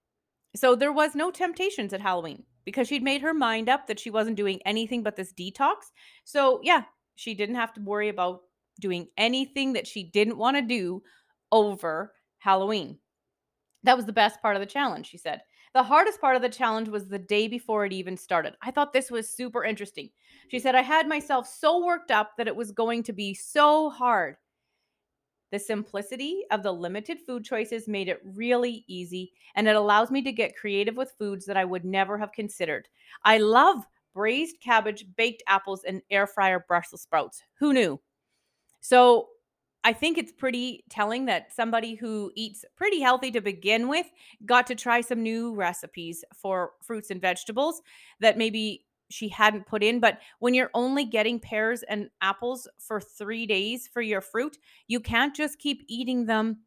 So 0.56 0.76
there 0.76 0.92
was 0.92 1.16
no 1.16 1.32
temptations 1.32 1.94
at 1.94 2.02
Halloween 2.02 2.44
because 2.66 2.88
she'd 2.88 3.04
made 3.04 3.22
her 3.22 3.34
mind 3.34 3.70
up 3.70 3.88
that 3.88 4.00
she 4.00 4.10
wasn't 4.10 4.36
doing 4.36 4.60
anything 4.66 5.04
but 5.04 5.16
this 5.16 5.34
detox. 5.34 5.76
So, 6.26 6.60
yeah, 6.64 6.84
she 7.16 7.34
didn't 7.34 7.56
have 7.56 7.74
to 7.74 7.82
worry 7.82 8.10
about 8.10 8.42
doing 8.80 9.08
anything 9.18 9.74
that 9.74 9.88
she 9.88 10.04
didn't 10.04 10.38
want 10.38 10.58
to 10.58 10.62
do 10.62 11.02
over 11.52 12.14
Halloween. 12.40 12.98
That 13.84 13.96
was 13.96 14.06
the 14.06 14.14
best 14.14 14.42
part 14.42 14.56
of 14.56 14.60
the 14.60 14.66
challenge, 14.66 15.08
she 15.08 15.18
said. 15.18 15.42
The 15.74 15.84
hardest 15.84 16.20
part 16.20 16.36
of 16.36 16.42
the 16.42 16.50
challenge 16.50 16.90
was 16.90 17.08
the 17.08 17.20
day 17.20 17.48
before 17.48 17.86
it 17.86 17.94
even 17.94 18.18
started. 18.18 18.56
I 18.62 18.72
thought 18.72 18.94
this 18.94 19.12
was 19.12 19.30
super 19.30 19.64
interesting. 19.64 20.10
She 20.50 20.60
said, 20.60 20.76
I 20.76 20.82
had 20.82 21.08
myself 21.08 21.48
so 21.48 21.86
worked 21.86 22.10
up 22.10 22.32
that 22.38 22.48
it 22.48 22.56
was 22.56 22.72
going 22.72 23.04
to 23.04 23.14
be 23.14 23.34
so 23.34 23.90
hard. 23.90 24.38
The 25.52 25.60
simplicity 25.60 26.44
of 26.52 26.64
the 26.64 26.74
limited 26.74 27.20
food 27.26 27.46
choices 27.46 27.88
made 27.88 28.10
it 28.10 28.22
really 28.24 28.84
easy, 28.88 29.32
and 29.56 29.68
it 29.68 29.76
allows 29.76 30.12
me 30.12 30.22
to 30.24 30.32
get 30.32 30.58
creative 30.58 30.98
with 30.98 31.16
foods 31.18 31.46
that 31.46 31.58
I 31.58 31.64
would 31.64 31.86
never 31.86 32.18
have 32.18 32.34
considered. 32.34 32.88
I 33.24 33.38
love 33.38 33.86
braised 34.14 34.60
cabbage, 34.62 35.06
baked 35.16 35.44
apples, 35.48 35.84
and 35.86 36.02
air 36.10 36.28
fryer 36.28 36.66
Brussels 36.68 37.04
sprouts. 37.04 37.42
Who 37.60 37.72
knew? 37.72 38.00
So, 38.82 39.28
I 39.88 39.94
think 39.94 40.18
it's 40.18 40.34
pretty 40.34 40.84
telling 40.90 41.28
that 41.28 41.54
somebody 41.56 41.96
who 41.96 42.30
eats 42.36 42.66
pretty 42.76 43.00
healthy 43.00 43.32
to 43.32 43.40
begin 43.40 43.88
with 43.88 44.06
got 44.46 44.68
to 44.68 44.76
try 44.76 45.00
some 45.00 45.24
new 45.24 45.56
recipes 45.56 46.26
for 46.36 46.72
fruits 46.84 47.10
and 47.10 47.22
vegetables 47.22 47.82
that 48.20 48.38
maybe 48.38 48.84
she 49.10 49.30
hadn't 49.30 49.66
put 49.66 49.84
in. 49.84 50.02
But 50.02 50.20
when 50.40 50.54
you're 50.54 50.72
only 50.74 51.06
getting 51.06 51.40
pears 51.40 51.84
and 51.84 52.10
apples 52.20 52.68
for 52.78 53.00
three 53.00 53.46
days 53.46 53.88
for 53.88 54.02
your 54.02 54.20
fruit, 54.20 54.58
you 54.90 55.00
can't 55.00 55.34
just 55.34 55.58
keep 55.58 55.86
eating 55.88 56.26
them 56.26 56.58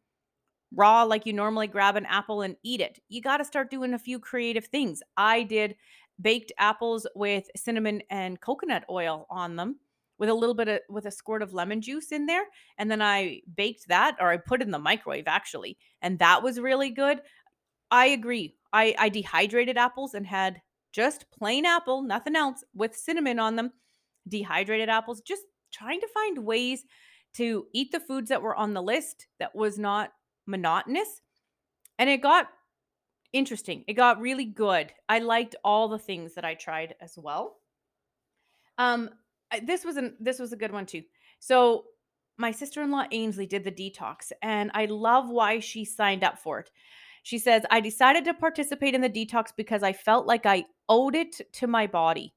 raw 0.73 1.03
like 1.03 1.27
you 1.27 1.33
normally 1.33 1.67
grab 1.67 1.97
an 1.97 2.07
apple 2.07 2.41
and 2.41 2.55
eat 2.63 2.81
it. 2.81 2.97
You 3.07 3.21
got 3.21 3.37
to 3.37 3.45
start 3.45 3.69
doing 3.69 3.93
a 3.93 3.99
few 3.99 4.17
creative 4.17 4.65
things. 4.65 5.03
I 5.15 5.43
did 5.43 5.75
baked 6.19 6.53
apples 6.57 7.05
with 7.13 7.51
cinnamon 7.55 8.01
and 8.09 8.41
coconut 8.41 8.85
oil 8.89 9.27
on 9.29 9.57
them 9.57 9.75
with 10.21 10.29
a 10.29 10.35
little 10.35 10.53
bit 10.53 10.67
of 10.67 10.79
with 10.87 11.07
a 11.07 11.11
squirt 11.11 11.41
of 11.41 11.51
lemon 11.51 11.81
juice 11.81 12.11
in 12.11 12.27
there 12.27 12.43
and 12.77 12.91
then 12.91 13.01
I 13.01 13.41
baked 13.55 13.87
that 13.87 14.17
or 14.19 14.29
I 14.29 14.37
put 14.37 14.61
in 14.61 14.69
the 14.69 14.77
microwave 14.77 15.23
actually 15.25 15.79
and 16.03 16.19
that 16.19 16.43
was 16.43 16.59
really 16.59 16.91
good. 16.91 17.21
I 17.89 18.05
agree. 18.05 18.55
I 18.71 18.93
I 18.99 19.09
dehydrated 19.09 19.77
apples 19.79 20.13
and 20.13 20.27
had 20.27 20.61
just 20.93 21.25
plain 21.31 21.65
apple, 21.65 22.03
nothing 22.03 22.35
else, 22.35 22.63
with 22.75 22.95
cinnamon 22.95 23.39
on 23.39 23.55
them, 23.55 23.71
dehydrated 24.27 24.89
apples, 24.89 25.21
just 25.21 25.41
trying 25.73 25.99
to 26.01 26.07
find 26.13 26.45
ways 26.45 26.85
to 27.33 27.65
eat 27.73 27.91
the 27.91 27.99
foods 27.99 28.29
that 28.29 28.43
were 28.43 28.55
on 28.55 28.75
the 28.75 28.83
list 28.83 29.25
that 29.39 29.55
was 29.55 29.79
not 29.79 30.11
monotonous. 30.45 31.21
And 31.97 32.11
it 32.11 32.21
got 32.21 32.47
interesting. 33.33 33.85
It 33.87 33.93
got 33.93 34.21
really 34.21 34.45
good. 34.45 34.91
I 35.09 35.17
liked 35.17 35.55
all 35.63 35.87
the 35.87 35.97
things 35.97 36.35
that 36.35 36.45
I 36.45 36.53
tried 36.53 36.93
as 37.01 37.17
well. 37.17 37.57
Um 38.77 39.09
this 39.59 39.83
was 39.83 39.97
an 39.97 40.15
this 40.19 40.39
was 40.39 40.53
a 40.53 40.57
good 40.57 40.71
one 40.71 40.85
too. 40.85 41.03
So 41.39 41.85
my 42.37 42.51
sister-in-law 42.51 43.05
Ainsley 43.11 43.45
did 43.45 43.63
the 43.63 43.71
detox 43.71 44.31
and 44.41 44.71
I 44.73 44.85
love 44.85 45.29
why 45.29 45.59
she 45.59 45.85
signed 45.85 46.23
up 46.23 46.39
for 46.39 46.59
it. 46.59 46.71
She 47.23 47.37
says, 47.37 47.63
I 47.69 47.81
decided 47.81 48.25
to 48.25 48.33
participate 48.33 48.95
in 48.95 49.01
the 49.01 49.09
detox 49.09 49.49
because 49.55 49.83
I 49.83 49.93
felt 49.93 50.25
like 50.25 50.45
I 50.45 50.65
owed 50.89 51.15
it 51.15 51.39
to 51.53 51.67
my 51.67 51.85
body. 51.85 52.33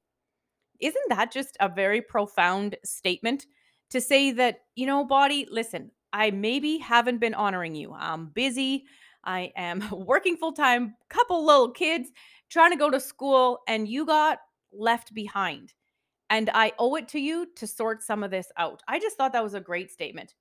Isn't 0.79 1.09
that 1.09 1.31
just 1.31 1.57
a 1.59 1.69
very 1.69 2.01
profound 2.01 2.75
statement 2.83 3.47
to 3.89 3.99
say 3.99 4.31
that, 4.31 4.59
you 4.75 4.85
know, 4.85 5.03
body, 5.03 5.47
listen, 5.49 5.91
I 6.13 6.31
maybe 6.31 6.77
haven't 6.77 7.19
been 7.19 7.33
honoring 7.33 7.75
you. 7.75 7.93
I'm 7.93 8.27
busy. 8.27 8.85
I 9.23 9.51
am 9.55 9.83
working 9.91 10.37
full 10.37 10.53
time, 10.53 10.95
couple 11.09 11.45
little 11.45 11.71
kids, 11.71 12.11
trying 12.49 12.71
to 12.71 12.77
go 12.77 12.91
to 12.91 12.99
school, 12.99 13.59
and 13.67 13.87
you 13.87 14.05
got 14.05 14.39
left 14.71 15.13
behind. 15.13 15.73
And 16.29 16.49
I 16.53 16.73
owe 16.79 16.95
it 16.95 17.07
to 17.09 17.19
you 17.19 17.47
to 17.55 17.67
sort 17.67 18.01
some 18.01 18.23
of 18.23 18.31
this 18.31 18.51
out. 18.57 18.81
I 18.87 18.99
just 18.99 19.17
thought 19.17 19.33
that 19.33 19.43
was 19.43 19.53
a 19.53 19.59
great 19.59 19.91
statement. 19.91 20.33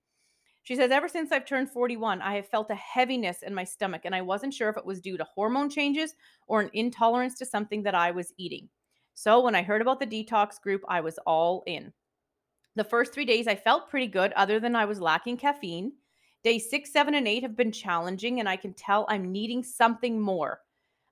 She 0.63 0.77
says, 0.77 0.91
Ever 0.91 1.09
since 1.09 1.31
I've 1.31 1.45
turned 1.45 1.71
41, 1.71 2.23
I 2.23 2.37
have 2.37 2.49
felt 2.49 2.71
a 2.71 2.75
heaviness 2.75 3.43
in 3.43 3.55
my 3.55 3.65
stomach, 3.65 4.03
and 4.05 4.15
I 4.15 4.23
wasn't 4.23 4.55
sure 4.55 4.71
if 4.71 4.79
it 4.79 4.87
was 4.87 5.01
due 5.01 5.19
to 5.19 5.25
hormone 5.25 5.69
changes 5.69 6.15
or 6.47 6.63
an 6.63 6.71
intolerance 6.73 7.35
to 7.39 7.47
something 7.47 7.83
that 7.83 7.95
I 7.95 8.11
was 8.11 8.33
eating. 8.39 8.71
So 9.13 9.41
when 9.43 9.55
I 9.55 9.63
heard 9.63 9.83
about 9.83 10.01
the 10.01 10.07
detox 10.07 10.61
group, 10.61 10.83
I 10.89 11.03
was 11.03 11.19
all 11.27 11.63
in. 11.67 11.93
The 12.77 12.85
first 12.85 13.13
three 13.13 13.27
days, 13.27 13.47
I 13.47 13.55
felt 13.55 13.91
pretty 13.91 14.07
good, 14.07 14.33
other 14.33 14.59
than 14.59 14.75
I 14.75 14.87
was 14.87 15.01
lacking 15.01 15.37
caffeine. 15.37 15.93
Days 16.43 16.69
six, 16.69 16.91
seven, 16.93 17.15
and 17.15 17.29
eight 17.29 17.43
have 17.43 17.57
been 17.57 17.71
challenging, 17.71 18.41
and 18.41 18.49
I 18.49 18.57
can 18.57 18.73
tell 18.73 19.07
I'm 19.09 19.31
needing 19.31 19.63
something 19.63 20.19
more. 20.19 20.61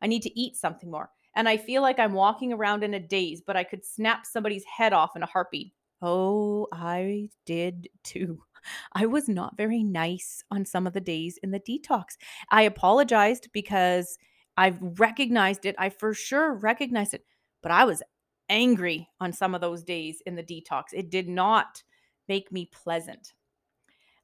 I 0.00 0.06
need 0.06 0.22
to 0.22 0.38
eat 0.38 0.56
something 0.56 0.90
more. 0.90 1.10
And 1.34 1.48
I 1.48 1.56
feel 1.56 1.82
like 1.82 1.98
I'm 1.98 2.12
walking 2.12 2.52
around 2.52 2.84
in 2.84 2.94
a 2.94 3.00
daze, 3.00 3.42
but 3.46 3.56
I 3.56 3.64
could 3.64 3.84
snap 3.84 4.26
somebody's 4.26 4.64
head 4.64 4.92
off 4.92 5.16
in 5.16 5.22
a 5.22 5.26
heartbeat. 5.26 5.72
Oh, 6.00 6.66
I 6.72 7.28
did 7.46 7.88
too. 8.02 8.42
I 8.92 9.06
was 9.06 9.28
not 9.28 9.56
very 9.56 9.82
nice 9.82 10.44
on 10.50 10.64
some 10.64 10.86
of 10.86 10.92
the 10.92 11.00
days 11.00 11.38
in 11.42 11.50
the 11.50 11.60
detox. 11.60 12.16
I 12.50 12.62
apologized 12.62 13.48
because 13.52 14.18
I've 14.56 14.78
recognized 14.98 15.64
it. 15.64 15.74
I 15.78 15.88
for 15.88 16.14
sure 16.14 16.54
recognized 16.54 17.14
it, 17.14 17.24
but 17.62 17.72
I 17.72 17.84
was 17.84 18.02
angry 18.48 19.08
on 19.20 19.32
some 19.32 19.54
of 19.54 19.60
those 19.60 19.82
days 19.82 20.22
in 20.26 20.34
the 20.34 20.42
detox. 20.42 20.86
It 20.92 21.10
did 21.10 21.28
not 21.28 21.82
make 22.28 22.52
me 22.52 22.68
pleasant. 22.72 23.32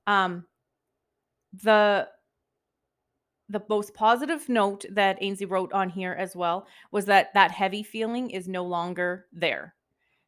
Um, 0.06 0.46
the 1.52 2.08
the 3.48 3.62
most 3.68 3.94
positive 3.94 4.48
note 4.48 4.84
that 4.90 5.18
Ainsley 5.20 5.46
wrote 5.46 5.72
on 5.72 5.88
here 5.88 6.12
as 6.18 6.36
well 6.36 6.66
was 6.90 7.06
that 7.06 7.32
that 7.34 7.50
heavy 7.50 7.82
feeling 7.82 8.30
is 8.30 8.48
no 8.48 8.64
longer 8.64 9.26
there. 9.32 9.74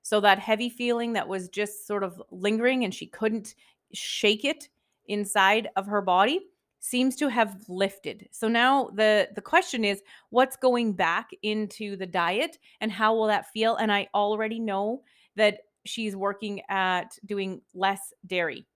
So 0.02 0.20
that 0.20 0.38
heavy 0.38 0.70
feeling 0.70 1.12
that 1.12 1.28
was 1.28 1.48
just 1.48 1.86
sort 1.86 2.02
of 2.02 2.20
lingering 2.30 2.84
and 2.84 2.94
she 2.94 3.06
couldn't 3.06 3.54
shake 3.92 4.44
it 4.44 4.68
inside 5.06 5.68
of 5.76 5.86
her 5.86 6.00
body 6.00 6.40
seems 6.80 7.14
to 7.16 7.28
have 7.28 7.62
lifted. 7.68 8.26
So 8.30 8.48
now 8.48 8.90
the 8.94 9.28
the 9.34 9.42
question 9.42 9.84
is 9.84 10.02
what's 10.30 10.56
going 10.56 10.94
back 10.94 11.30
into 11.42 11.96
the 11.96 12.06
diet 12.06 12.58
and 12.80 12.90
how 12.90 13.14
will 13.14 13.26
that 13.26 13.50
feel 13.50 13.76
and 13.76 13.92
I 13.92 14.08
already 14.14 14.58
know 14.58 15.02
that 15.36 15.60
she's 15.84 16.16
working 16.16 16.62
at 16.68 17.18
doing 17.26 17.60
less 17.74 18.12
dairy. 18.26 18.66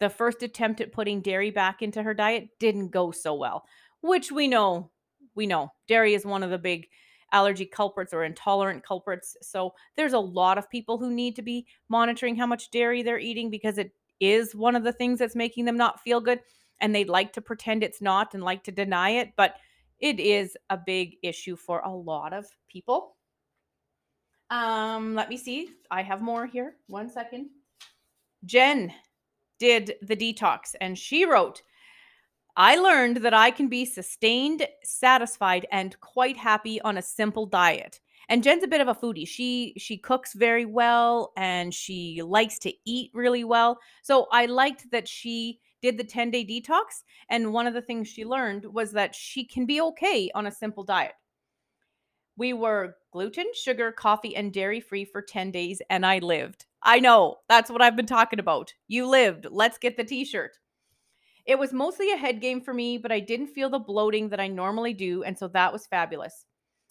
The 0.00 0.10
first 0.10 0.42
attempt 0.42 0.80
at 0.80 0.92
putting 0.92 1.20
dairy 1.20 1.50
back 1.50 1.82
into 1.82 2.02
her 2.02 2.14
diet 2.14 2.48
didn't 2.58 2.88
go 2.88 3.12
so 3.12 3.34
well, 3.34 3.64
which 4.02 4.30
we 4.30 4.46
know 4.46 4.90
we 5.34 5.46
know 5.46 5.72
dairy 5.88 6.14
is 6.14 6.26
one 6.26 6.42
of 6.42 6.50
the 6.50 6.58
big 6.58 6.86
allergy 7.32 7.64
culprits 7.64 8.12
or 8.12 8.24
intolerant 8.24 8.84
culprits. 8.84 9.36
So 9.40 9.72
there's 9.96 10.12
a 10.12 10.18
lot 10.18 10.58
of 10.58 10.68
people 10.70 10.98
who 10.98 11.10
need 11.10 11.34
to 11.36 11.42
be 11.42 11.66
monitoring 11.88 12.36
how 12.36 12.46
much 12.46 12.70
dairy 12.70 13.02
they're 13.02 13.18
eating 13.18 13.48
because 13.48 13.78
it 13.78 13.92
is 14.20 14.54
one 14.54 14.76
of 14.76 14.84
the 14.84 14.92
things 14.92 15.18
that's 15.18 15.34
making 15.34 15.64
them 15.64 15.76
not 15.76 16.00
feel 16.00 16.20
good 16.20 16.40
and 16.80 16.94
they'd 16.94 17.08
like 17.08 17.32
to 17.32 17.40
pretend 17.40 17.82
it's 17.82 18.00
not 18.00 18.34
and 18.34 18.42
like 18.42 18.62
to 18.62 18.70
deny 18.70 19.10
it 19.10 19.32
but 19.36 19.56
it 19.98 20.20
is 20.20 20.56
a 20.70 20.78
big 20.78 21.16
issue 21.22 21.56
for 21.56 21.80
a 21.80 21.90
lot 21.90 22.32
of 22.32 22.46
people 22.68 23.16
um 24.50 25.14
let 25.16 25.28
me 25.28 25.36
see 25.36 25.70
i 25.90 26.02
have 26.02 26.22
more 26.22 26.46
here 26.46 26.76
one 26.86 27.10
second 27.10 27.48
jen 28.44 28.92
did 29.58 29.94
the 30.02 30.16
detox 30.16 30.76
and 30.80 30.96
she 30.96 31.24
wrote 31.24 31.62
I 32.56 32.76
learned 32.76 33.18
that 33.18 33.34
I 33.34 33.50
can 33.50 33.68
be 33.68 33.84
sustained, 33.84 34.66
satisfied, 34.84 35.66
and 35.72 35.98
quite 36.00 36.36
happy 36.36 36.80
on 36.82 36.98
a 36.98 37.02
simple 37.02 37.46
diet 37.46 38.00
and 38.28 38.42
Jen's 38.42 38.64
a 38.64 38.68
bit 38.68 38.80
of 38.80 38.88
a 38.88 38.94
foodie. 38.94 39.26
She 39.28 39.74
she 39.76 39.98
cooks 39.98 40.32
very 40.32 40.64
well 40.64 41.32
and 41.36 41.74
she 41.74 42.22
likes 42.22 42.58
to 42.60 42.72
eat 42.86 43.10
really 43.14 43.44
well. 43.44 43.78
So 44.02 44.26
I 44.32 44.46
liked 44.46 44.90
that 44.90 45.08
she 45.08 45.60
did 45.82 45.98
the 45.98 46.04
10 46.04 46.30
day 46.30 46.44
detox. 46.44 47.02
And 47.28 47.52
one 47.52 47.66
of 47.66 47.74
the 47.74 47.82
things 47.82 48.08
she 48.08 48.24
learned 48.24 48.64
was 48.64 48.92
that 48.92 49.14
she 49.14 49.44
can 49.44 49.66
be 49.66 49.80
okay 49.80 50.30
on 50.34 50.46
a 50.46 50.50
simple 50.50 50.84
diet. 50.84 51.12
We 52.36 52.54
were 52.54 52.96
gluten, 53.12 53.46
sugar, 53.52 53.92
coffee, 53.92 54.34
and 54.34 54.52
dairy 54.52 54.80
free 54.80 55.04
for 55.04 55.20
10 55.20 55.50
days, 55.50 55.82
and 55.90 56.06
I 56.06 56.18
lived. 56.18 56.64
I 56.82 56.98
know, 56.98 57.36
that's 57.48 57.70
what 57.70 57.82
I've 57.82 57.96
been 57.96 58.06
talking 58.06 58.38
about. 58.38 58.72
You 58.88 59.06
lived. 59.06 59.46
Let's 59.50 59.76
get 59.76 59.96
the 59.98 60.04
t 60.04 60.24
shirt. 60.24 60.58
It 61.44 61.58
was 61.58 61.72
mostly 61.72 62.12
a 62.12 62.16
head 62.16 62.40
game 62.40 62.60
for 62.60 62.72
me, 62.72 62.98
but 62.98 63.12
I 63.12 63.20
didn't 63.20 63.48
feel 63.48 63.68
the 63.68 63.78
bloating 63.78 64.28
that 64.28 64.40
I 64.40 64.48
normally 64.48 64.94
do, 64.94 65.24
and 65.24 65.36
so 65.36 65.48
that 65.48 65.72
was 65.72 65.86
fabulous. 65.86 66.46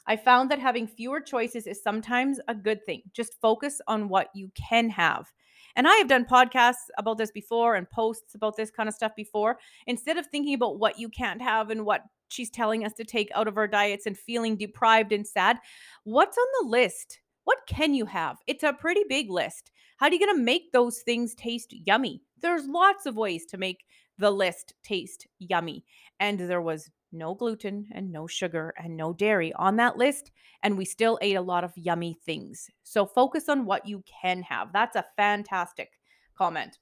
I 0.07 0.17
found 0.17 0.49
that 0.51 0.59
having 0.59 0.87
fewer 0.87 1.21
choices 1.21 1.67
is 1.67 1.81
sometimes 1.81 2.39
a 2.47 2.55
good 2.55 2.85
thing. 2.85 3.03
Just 3.13 3.39
focus 3.39 3.79
on 3.87 4.09
what 4.09 4.29
you 4.33 4.51
can 4.55 4.89
have. 4.89 5.31
And 5.75 5.87
I 5.87 5.95
have 5.95 6.07
done 6.07 6.25
podcasts 6.25 6.89
about 6.97 7.17
this 7.17 7.31
before 7.31 7.75
and 7.75 7.89
posts 7.89 8.35
about 8.35 8.57
this 8.57 8.71
kind 8.71 8.89
of 8.89 8.95
stuff 8.95 9.15
before. 9.15 9.57
Instead 9.87 10.17
of 10.17 10.27
thinking 10.27 10.53
about 10.53 10.79
what 10.79 10.99
you 10.99 11.07
can't 11.07 11.41
have 11.41 11.69
and 11.69 11.85
what 11.85 12.01
she's 12.29 12.49
telling 12.49 12.83
us 12.83 12.93
to 12.93 13.05
take 13.05 13.29
out 13.35 13.47
of 13.47 13.57
our 13.57 13.67
diets 13.67 14.05
and 14.05 14.17
feeling 14.17 14.57
deprived 14.57 15.13
and 15.13 15.25
sad, 15.25 15.57
what's 16.03 16.37
on 16.37 16.47
the 16.61 16.69
list? 16.69 17.19
What 17.43 17.59
can 17.67 17.93
you 17.93 18.05
have? 18.05 18.37
It's 18.47 18.63
a 18.63 18.73
pretty 18.73 19.03
big 19.07 19.29
list. 19.29 19.71
How 19.97 20.07
are 20.07 20.11
you 20.11 20.19
going 20.19 20.35
to 20.35 20.43
make 20.43 20.71
those 20.71 20.99
things 20.99 21.35
taste 21.35 21.73
yummy? 21.85 22.21
There's 22.41 22.65
lots 22.65 23.05
of 23.05 23.15
ways 23.15 23.45
to 23.47 23.57
make 23.57 23.85
the 24.21 24.31
list 24.31 24.73
taste 24.83 25.27
yummy. 25.39 25.83
And 26.19 26.39
there 26.39 26.61
was 26.61 26.89
no 27.11 27.33
gluten 27.33 27.87
and 27.91 28.11
no 28.11 28.27
sugar 28.27 28.73
and 28.81 28.95
no 28.95 29.11
dairy 29.11 29.51
on 29.53 29.75
that 29.77 29.97
list. 29.97 30.31
And 30.63 30.77
we 30.77 30.85
still 30.85 31.19
ate 31.21 31.35
a 31.35 31.41
lot 31.41 31.63
of 31.63 31.73
yummy 31.75 32.17
things. 32.25 32.69
So 32.83 33.05
focus 33.05 33.49
on 33.49 33.65
what 33.65 33.85
you 33.85 34.03
can 34.21 34.43
have. 34.43 34.71
That's 34.71 34.95
a 34.95 35.05
fantastic 35.17 35.89
comment. 36.37 36.77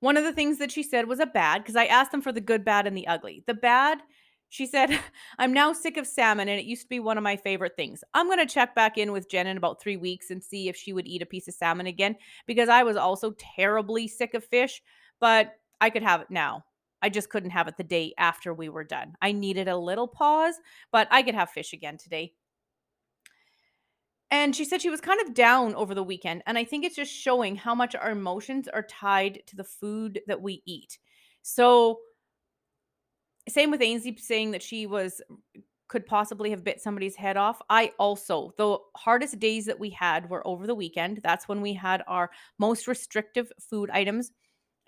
One 0.00 0.16
of 0.16 0.24
the 0.24 0.32
things 0.32 0.58
that 0.58 0.70
she 0.70 0.82
said 0.82 1.08
was 1.08 1.20
a 1.20 1.26
bad, 1.26 1.62
because 1.62 1.76
I 1.76 1.86
asked 1.86 2.12
them 2.12 2.22
for 2.22 2.32
the 2.32 2.40
good, 2.40 2.64
bad, 2.64 2.86
and 2.86 2.96
the 2.96 3.08
ugly. 3.08 3.42
The 3.46 3.54
bad, 3.54 3.98
she 4.48 4.66
said, 4.66 4.90
I'm 5.38 5.52
now 5.52 5.72
sick 5.72 5.96
of 5.96 6.06
salmon 6.06 6.48
and 6.48 6.60
it 6.60 6.66
used 6.66 6.82
to 6.82 6.88
be 6.88 7.00
one 7.00 7.18
of 7.18 7.24
my 7.24 7.36
favorite 7.36 7.76
things. 7.76 8.04
I'm 8.14 8.26
going 8.26 8.38
to 8.38 8.46
check 8.46 8.74
back 8.74 8.98
in 8.98 9.10
with 9.10 9.28
Jen 9.28 9.48
in 9.48 9.56
about 9.56 9.80
three 9.80 9.96
weeks 9.96 10.30
and 10.30 10.42
see 10.42 10.68
if 10.68 10.76
she 10.76 10.92
would 10.92 11.08
eat 11.08 11.22
a 11.22 11.26
piece 11.26 11.48
of 11.48 11.54
salmon 11.54 11.86
again 11.86 12.14
because 12.46 12.68
I 12.68 12.84
was 12.84 12.96
also 12.96 13.34
terribly 13.38 14.06
sick 14.06 14.34
of 14.34 14.44
fish, 14.44 14.80
but 15.18 15.54
I 15.80 15.90
could 15.90 16.02
have 16.02 16.20
it 16.22 16.30
now. 16.30 16.64
I 17.02 17.08
just 17.08 17.30
couldn't 17.30 17.50
have 17.50 17.68
it 17.68 17.76
the 17.76 17.84
day 17.84 18.14
after 18.18 18.54
we 18.54 18.68
were 18.68 18.84
done. 18.84 19.14
I 19.20 19.32
needed 19.32 19.68
a 19.68 19.76
little 19.76 20.08
pause, 20.08 20.54
but 20.90 21.08
I 21.10 21.22
could 21.22 21.34
have 21.34 21.50
fish 21.50 21.72
again 21.72 21.98
today. 21.98 22.32
And 24.30 24.56
she 24.56 24.64
said 24.64 24.82
she 24.82 24.90
was 24.90 25.00
kind 25.00 25.20
of 25.20 25.34
down 25.34 25.74
over 25.74 25.94
the 25.94 26.02
weekend. 26.02 26.42
And 26.46 26.58
I 26.58 26.64
think 26.64 26.84
it's 26.84 26.96
just 26.96 27.12
showing 27.12 27.54
how 27.54 27.74
much 27.74 27.94
our 27.94 28.10
emotions 28.10 28.66
are 28.66 28.82
tied 28.82 29.42
to 29.46 29.56
the 29.56 29.64
food 29.64 30.20
that 30.26 30.40
we 30.40 30.62
eat. 30.66 30.98
So, 31.42 32.00
same 33.48 33.70
with 33.70 33.82
Ainsley 33.82 34.16
saying 34.16 34.50
that 34.50 34.62
she 34.62 34.86
was 34.86 35.22
could 35.88 36.04
possibly 36.06 36.50
have 36.50 36.64
bit 36.64 36.80
somebody's 36.80 37.14
head 37.14 37.36
off. 37.36 37.62
I 37.70 37.92
also, 37.98 38.52
the 38.58 38.78
hardest 38.96 39.38
days 39.38 39.66
that 39.66 39.78
we 39.78 39.90
had 39.90 40.28
were 40.28 40.44
over 40.46 40.66
the 40.66 40.74
weekend. 40.74 41.20
That's 41.22 41.46
when 41.46 41.60
we 41.60 41.72
had 41.74 42.02
our 42.08 42.30
most 42.58 42.88
restrictive 42.88 43.52
food 43.60 43.90
items. 43.90 44.32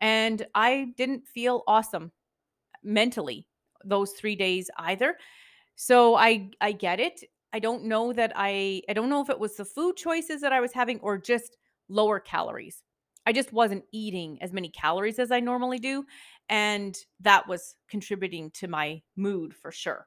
And 0.01 0.47
I 0.55 0.93
didn't 0.97 1.27
feel 1.27 1.63
awesome 1.67 2.13
mentally 2.83 3.47
those 3.85 4.13
3 4.13 4.37
days 4.37 4.71
either. 4.79 5.17
So 5.77 6.17
I 6.17 6.51
I 6.61 6.73
get 6.73 7.01
it. 7.01 7.25
I 7.53 7.61
don't 7.61 7.85
know 7.85 8.13
that 8.13 8.33
I 8.37 8.83
I 8.89 8.93
don't 8.95 9.11
know 9.11 9.23
if 9.23 9.31
it 9.31 9.39
was 9.41 9.57
the 9.57 9.65
food 9.65 9.97
choices 9.97 10.41
that 10.43 10.53
I 10.53 10.61
was 10.61 10.73
having 10.73 11.01
or 11.01 11.19
just 11.19 11.57
lower 11.89 12.21
calories. 12.21 12.83
I 13.27 13.33
just 13.33 13.53
wasn't 13.53 13.85
eating 13.93 14.39
as 14.43 14.53
many 14.53 14.71
calories 14.71 15.19
as 15.19 15.31
I 15.33 15.41
normally 15.41 15.79
do 15.79 16.07
and 16.49 16.97
that 17.21 17.49
was 17.49 17.77
contributing 17.89 18.51
to 18.53 18.69
my 18.69 19.03
mood 19.17 19.55
for 19.55 19.73
sure. 19.73 20.07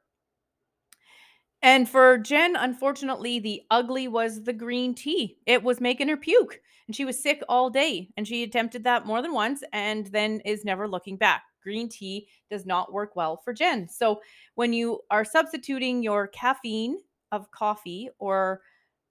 And 1.63 1.88
for 1.88 2.18
Jen, 2.18 2.56
unfortunately, 2.56 3.39
the 3.39 3.62
ugly 3.70 4.08
was 4.08 4.44
the 4.44 4.53
green 4.53 4.96
tea. 4.96 5.38
It 5.46 5.62
was 5.62 5.80
making 5.80 6.08
her 6.08 6.18
puke. 6.18 6.60
And 6.88 6.96
she 6.96 7.06
was 7.06 7.22
sick 7.22 7.44
all 7.48 7.70
day. 7.70 8.10
And 8.18 8.27
she 8.27 8.44
attempted 8.44 8.84
that 8.84 9.06
more 9.06 9.22
than 9.22 9.34
once 9.34 9.63
and 9.72 10.08
then 10.08 10.39
is 10.41 10.65
never 10.65 10.88
looking 10.88 11.18
back. 11.18 11.44
Green 11.62 11.88
tea 11.88 12.27
does 12.50 12.65
not 12.65 12.91
work 12.91 13.15
well 13.15 13.38
for 13.38 13.54
Jen. 13.54 13.88
So 13.88 14.21
when 14.56 14.74
you 14.74 15.02
are 15.12 15.24
substituting 15.24 16.02
your 16.02 16.28
caffeine 16.28 16.97
of 17.32 17.52
coffee 17.52 18.10
or 18.17 18.62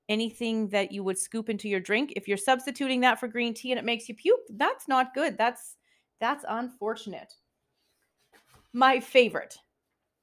anything 0.09 0.69
that 0.71 0.91
you 0.91 1.05
would 1.05 1.19
scoop 1.19 1.49
into 1.49 1.69
your 1.69 1.79
drink, 1.79 2.13
if 2.17 2.27
you're 2.27 2.37
substituting 2.37 3.01
that 3.03 3.21
for 3.21 3.29
green 3.29 3.55
tea 3.55 3.71
and 3.71 3.79
it 3.79 3.85
makes 3.85 4.09
you 4.09 4.17
puke, 4.17 4.41
that's 4.57 4.89
not 4.89 5.15
good. 5.15 5.39
That's 5.39 5.77
that's 6.21 6.45
unfortunate. 6.49 7.33
My 8.73 8.99
favorite 8.99 9.57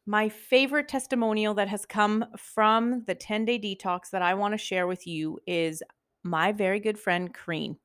my 0.08 0.30
favorite 0.30 0.88
testimonial 0.88 1.54
that 1.56 1.68
has 1.68 1.86
come 1.86 2.26
from 2.38 3.04
the 3.06 3.14
10 3.14 3.44
day 3.46 3.60
detox 3.60 4.10
that 4.12 4.22
I 4.22 4.34
want 4.34 4.54
to 4.54 4.58
share 4.58 4.88
with 4.88 5.06
you 5.06 5.40
is 5.46 5.84
my 6.24 6.54
very 6.54 6.80
good 6.80 6.98
friend, 6.98 7.34
Kareen. 7.34 7.76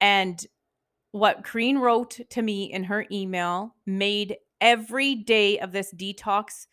And 0.00 0.40
what 1.10 1.42
Kareen 1.42 1.80
wrote 1.80 2.20
to 2.30 2.42
me 2.42 2.72
in 2.72 2.84
her 2.84 3.06
email 3.10 3.74
made 3.84 4.36
every 4.60 5.16
day 5.16 5.58
of 5.58 5.72
this 5.72 5.92
detox 5.92 6.66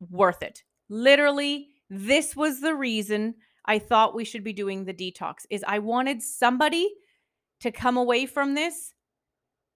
worth 0.00 0.42
it. 0.42 0.64
Literally, 0.88 1.68
this 1.88 2.34
was 2.34 2.60
the 2.60 2.74
reason 2.74 3.36
I 3.64 3.78
thought 3.78 4.14
we 4.14 4.24
should 4.24 4.42
be 4.42 4.52
doing 4.52 4.84
the 4.84 4.94
detox 4.94 5.46
is 5.50 5.64
I 5.66 5.78
wanted 5.78 6.20
somebody 6.20 6.90
to 7.60 7.70
come 7.70 7.96
away 7.96 8.26
from 8.26 8.54
this 8.54 8.92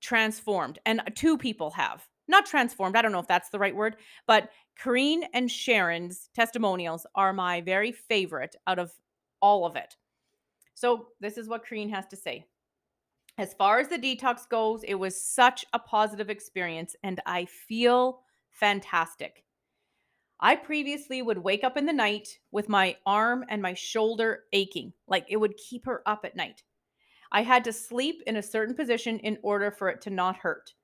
transformed 0.00 0.80
and 0.84 1.00
two 1.14 1.38
people 1.38 1.70
have 1.70 2.04
not 2.28 2.46
transformed. 2.46 2.96
I 2.96 3.02
don't 3.02 3.12
know 3.12 3.18
if 3.18 3.28
that's 3.28 3.50
the 3.50 3.58
right 3.58 3.74
word, 3.74 3.96
but 4.26 4.50
Kareen 4.80 5.22
and 5.34 5.50
Sharon's 5.50 6.28
testimonials 6.34 7.06
are 7.14 7.32
my 7.32 7.60
very 7.60 7.92
favorite 7.92 8.56
out 8.66 8.78
of 8.78 8.92
all 9.40 9.66
of 9.66 9.76
it. 9.76 9.96
So 10.74 11.08
this 11.20 11.36
is 11.36 11.48
what 11.48 11.66
Kareen 11.66 11.90
has 11.90 12.06
to 12.06 12.16
say. 12.16 12.46
As 13.38 13.54
far 13.54 13.78
as 13.78 13.88
the 13.88 13.98
detox 13.98 14.48
goes, 14.48 14.82
it 14.84 14.94
was 14.94 15.20
such 15.20 15.64
a 15.72 15.78
positive 15.78 16.28
experience 16.30 16.94
and 17.02 17.20
I 17.26 17.46
feel 17.46 18.20
fantastic. 18.50 19.44
I 20.38 20.56
previously 20.56 21.22
would 21.22 21.38
wake 21.38 21.64
up 21.64 21.76
in 21.76 21.86
the 21.86 21.92
night 21.92 22.38
with 22.50 22.68
my 22.68 22.96
arm 23.06 23.44
and 23.48 23.62
my 23.62 23.74
shoulder 23.74 24.44
aching, 24.52 24.92
like 25.06 25.24
it 25.28 25.36
would 25.36 25.56
keep 25.56 25.86
her 25.86 26.02
up 26.04 26.24
at 26.24 26.36
night. 26.36 26.62
I 27.30 27.42
had 27.42 27.64
to 27.64 27.72
sleep 27.72 28.22
in 28.26 28.36
a 28.36 28.42
certain 28.42 28.74
position 28.74 29.18
in 29.20 29.38
order 29.42 29.70
for 29.70 29.88
it 29.88 30.02
to 30.02 30.10
not 30.10 30.36
hurt. 30.36 30.74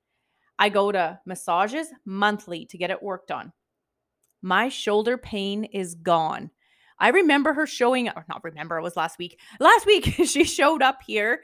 I 0.59 0.67
go 0.67 0.91
to 0.91 1.19
massages 1.25 1.87
monthly 2.05 2.65
to 2.65 2.77
get 2.77 2.91
it 2.91 3.01
worked 3.01 3.31
on. 3.31 3.53
My 4.41 4.67
shoulder 4.67 5.17
pain 5.17 5.63
is 5.63 5.95
gone. 5.95 6.51
I 6.99 7.09
remember 7.09 7.53
her 7.53 7.65
showing 7.65 8.09
or 8.09 8.25
not 8.27 8.43
remember, 8.43 8.77
it 8.77 8.83
was 8.83 8.97
last 8.97 9.17
week. 9.17 9.39
Last 9.61 9.85
week 9.85 10.05
she 10.25 10.43
showed 10.43 10.81
up 10.81 10.99
here 11.07 11.43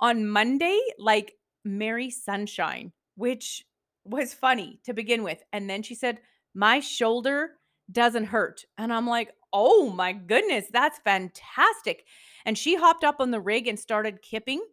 on 0.00 0.26
Monday 0.26 0.80
like 0.98 1.34
Mary 1.64 2.10
Sunshine, 2.10 2.92
which 3.14 3.64
was 4.04 4.32
funny 4.32 4.80
to 4.84 4.94
begin 4.94 5.22
with. 5.22 5.42
And 5.52 5.68
then 5.68 5.82
she 5.82 5.94
said, 5.94 6.20
My 6.54 6.80
shoulder 6.80 7.50
doesn't 7.92 8.24
hurt. 8.24 8.64
And 8.78 8.92
I'm 8.92 9.06
like, 9.06 9.32
Oh 9.52 9.90
my 9.90 10.12
goodness, 10.12 10.66
that's 10.72 10.98
fantastic. 11.00 12.04
And 12.46 12.56
she 12.56 12.74
hopped 12.74 13.04
up 13.04 13.16
on 13.20 13.30
the 13.30 13.40
rig 13.40 13.68
and 13.68 13.78
started 13.78 14.22
kipping. 14.22 14.64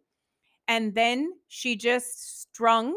And 0.68 0.94
then 0.94 1.32
she 1.48 1.76
just 1.76 2.42
strung 2.42 2.96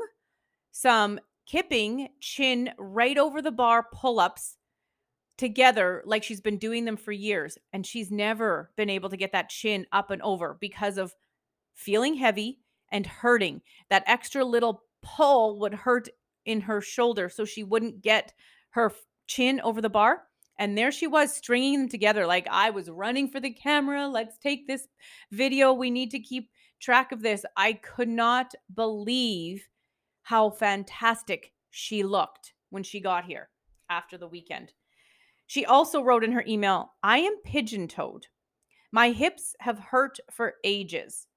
some 0.80 1.20
kipping 1.48 2.10
chin 2.20 2.70
right 2.78 3.18
over 3.18 3.42
the 3.42 3.52
bar 3.52 3.88
pull 3.92 4.20
ups 4.20 4.58
together 5.36 6.04
like 6.06 6.24
she's 6.24 6.42
been 6.42 6.58
doing 6.58 6.86
them 6.86 6.98
for 6.98 7.12
years. 7.12 7.58
And 7.74 7.86
she's 7.86 8.12
never 8.12 8.72
been 8.76 8.90
able 8.90 9.10
to 9.10 9.18
get 9.18 9.32
that 9.32 9.50
chin 9.50 9.88
up 9.92 10.12
and 10.12 10.22
over 10.22 10.58
because 10.60 10.98
of 10.98 11.16
feeling 11.74 12.14
heavy 12.16 12.60
and 12.92 13.08
hurting. 13.08 13.62
That 13.90 14.04
extra 14.06 14.46
little 14.46 14.84
pull 15.02 15.60
would 15.60 15.74
hurt 15.74 16.10
in 16.46 16.62
her 16.62 16.82
shoulder 16.82 17.30
so 17.30 17.44
she 17.44 17.64
wouldn't 17.64 18.02
get 18.02 18.34
her 18.72 18.94
chin 19.28 19.60
over 19.62 19.82
the 19.82 19.90
bar. 19.90 20.24
And 20.60 20.78
there 20.78 20.92
she 20.92 21.08
was 21.08 21.36
stringing 21.36 21.80
them 21.80 21.90
together 21.90 22.28
like 22.28 22.48
I 22.52 22.70
was 22.70 22.90
running 22.90 23.30
for 23.30 23.40
the 23.40 23.52
camera. 23.52 24.08
Let's 24.08 24.38
take 24.38 24.68
this 24.68 24.88
video. 25.32 25.74
We 25.74 25.90
need 25.92 26.12
to 26.12 26.20
keep 26.20 26.50
track 26.80 27.12
of 27.12 27.22
this. 27.22 27.46
I 27.56 27.74
could 27.74 28.10
not 28.10 28.54
believe 28.74 29.68
how 30.28 30.50
fantastic 30.50 31.54
she 31.70 32.04
looked 32.04 32.52
when 32.70 32.84
she 32.84 33.00
got 33.00 33.24
here 33.24 33.48
after 33.90 34.18
the 34.18 34.28
weekend. 34.28 34.74
She 35.46 35.66
also 35.66 36.04
wrote 36.04 36.26
in 36.26 36.34
her 36.34 36.44
email 36.46 36.92
I 37.02 37.20
am 37.20 37.38
pigeon 37.46 37.88
toed. 37.88 38.28
My 38.92 39.12
hips 39.12 39.56
have 39.62 39.80
hurt 39.80 40.20
for 40.30 40.56
ages. 40.66 41.28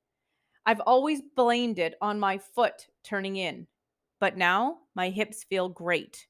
I've 0.67 0.81
always 0.81 1.23
blamed 1.37 1.79
it 1.79 1.95
on 2.03 2.19
my 2.19 2.39
foot 2.39 2.89
turning 3.05 3.37
in, 3.37 3.69
but 4.19 4.37
now 4.37 4.79
my 4.97 5.11
hips 5.11 5.45
feel 5.45 5.69
great. 5.69 6.27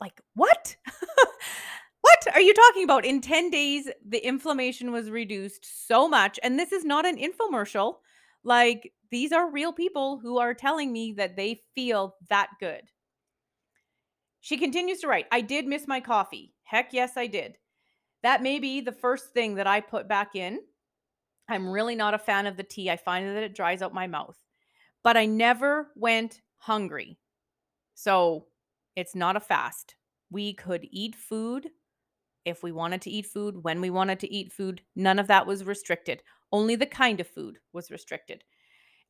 Like, 0.00 0.20
what? 0.34 0.76
what 2.02 2.26
are 2.34 2.40
you 2.40 2.54
talking 2.54 2.84
about? 2.84 3.04
In 3.04 3.20
10 3.20 3.50
days, 3.50 3.88
the 4.08 4.24
inflammation 4.24 4.92
was 4.92 5.10
reduced 5.10 5.88
so 5.88 6.06
much. 6.08 6.38
And 6.44 6.56
this 6.56 6.70
is 6.70 6.84
not 6.84 7.04
an 7.04 7.18
infomercial. 7.18 7.96
Like, 8.44 8.92
these 9.10 9.32
are 9.32 9.50
real 9.50 9.72
people 9.72 10.18
who 10.18 10.38
are 10.38 10.54
telling 10.54 10.92
me 10.92 11.12
that 11.12 11.36
they 11.36 11.62
feel 11.74 12.16
that 12.28 12.48
good. 12.58 12.82
She 14.40 14.56
continues 14.56 15.00
to 15.00 15.06
write, 15.06 15.26
I 15.30 15.40
did 15.40 15.66
miss 15.66 15.86
my 15.86 16.00
coffee. 16.00 16.54
Heck 16.64 16.92
yes, 16.92 17.12
I 17.16 17.26
did. 17.26 17.58
That 18.22 18.42
may 18.42 18.58
be 18.58 18.80
the 18.80 18.92
first 18.92 19.32
thing 19.32 19.56
that 19.56 19.66
I 19.66 19.80
put 19.80 20.08
back 20.08 20.34
in. 20.34 20.60
I'm 21.48 21.68
really 21.68 21.94
not 21.94 22.14
a 22.14 22.18
fan 22.18 22.46
of 22.46 22.56
the 22.56 22.62
tea. 22.62 22.90
I 22.90 22.96
find 22.96 23.28
that 23.28 23.42
it 23.42 23.54
dries 23.54 23.82
out 23.82 23.94
my 23.94 24.06
mouth. 24.06 24.36
But 25.04 25.16
I 25.16 25.26
never 25.26 25.88
went 25.94 26.40
hungry. 26.56 27.18
So 27.94 28.46
it's 28.96 29.14
not 29.14 29.36
a 29.36 29.40
fast. 29.40 29.96
We 30.30 30.54
could 30.54 30.86
eat 30.90 31.14
food 31.14 31.68
if 32.44 32.62
we 32.62 32.72
wanted 32.72 33.02
to 33.02 33.10
eat 33.10 33.26
food, 33.26 33.62
when 33.62 33.80
we 33.80 33.90
wanted 33.90 34.20
to 34.20 34.32
eat 34.32 34.52
food. 34.52 34.82
None 34.96 35.18
of 35.18 35.28
that 35.28 35.46
was 35.46 35.64
restricted. 35.64 36.22
Only 36.52 36.76
the 36.76 36.86
kind 36.86 37.20
of 37.20 37.26
food 37.26 37.58
was 37.72 37.90
restricted. 37.90 38.44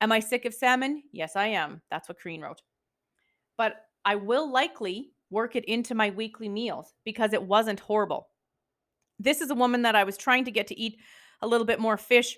Am 0.01 0.13
I 0.13 0.21
sick 0.21 0.45
of 0.45 0.55
salmon? 0.55 1.03
Yes, 1.13 1.37
I 1.37 1.49
am. 1.49 1.83
That's 1.91 2.09
what 2.09 2.19
Kareen 2.19 2.43
wrote. 2.43 2.63
But 3.59 3.75
I 4.05 4.15
will 4.17 4.51
likely 4.51 5.11
work 5.31 5.57
it 5.57 5.65
into 5.67 5.95
my 5.95 6.11
weekly 6.11 6.49
meals 6.49 6.95
because 7.05 7.33
it 7.33 7.43
wasn't 7.43 7.81
horrible. 7.81 8.29
This 9.19 9.41
is 9.41 9.51
a 9.51 9.55
woman 9.55 9.83
that 9.83 9.95
I 9.95 10.05
was 10.05 10.17
trying 10.17 10.45
to 10.45 10.51
get 10.51 10.67
to 10.69 10.79
eat 10.79 10.99
a 11.41 11.47
little 11.47 11.67
bit 11.67 11.81
more 11.81 11.97
fish 11.97 12.37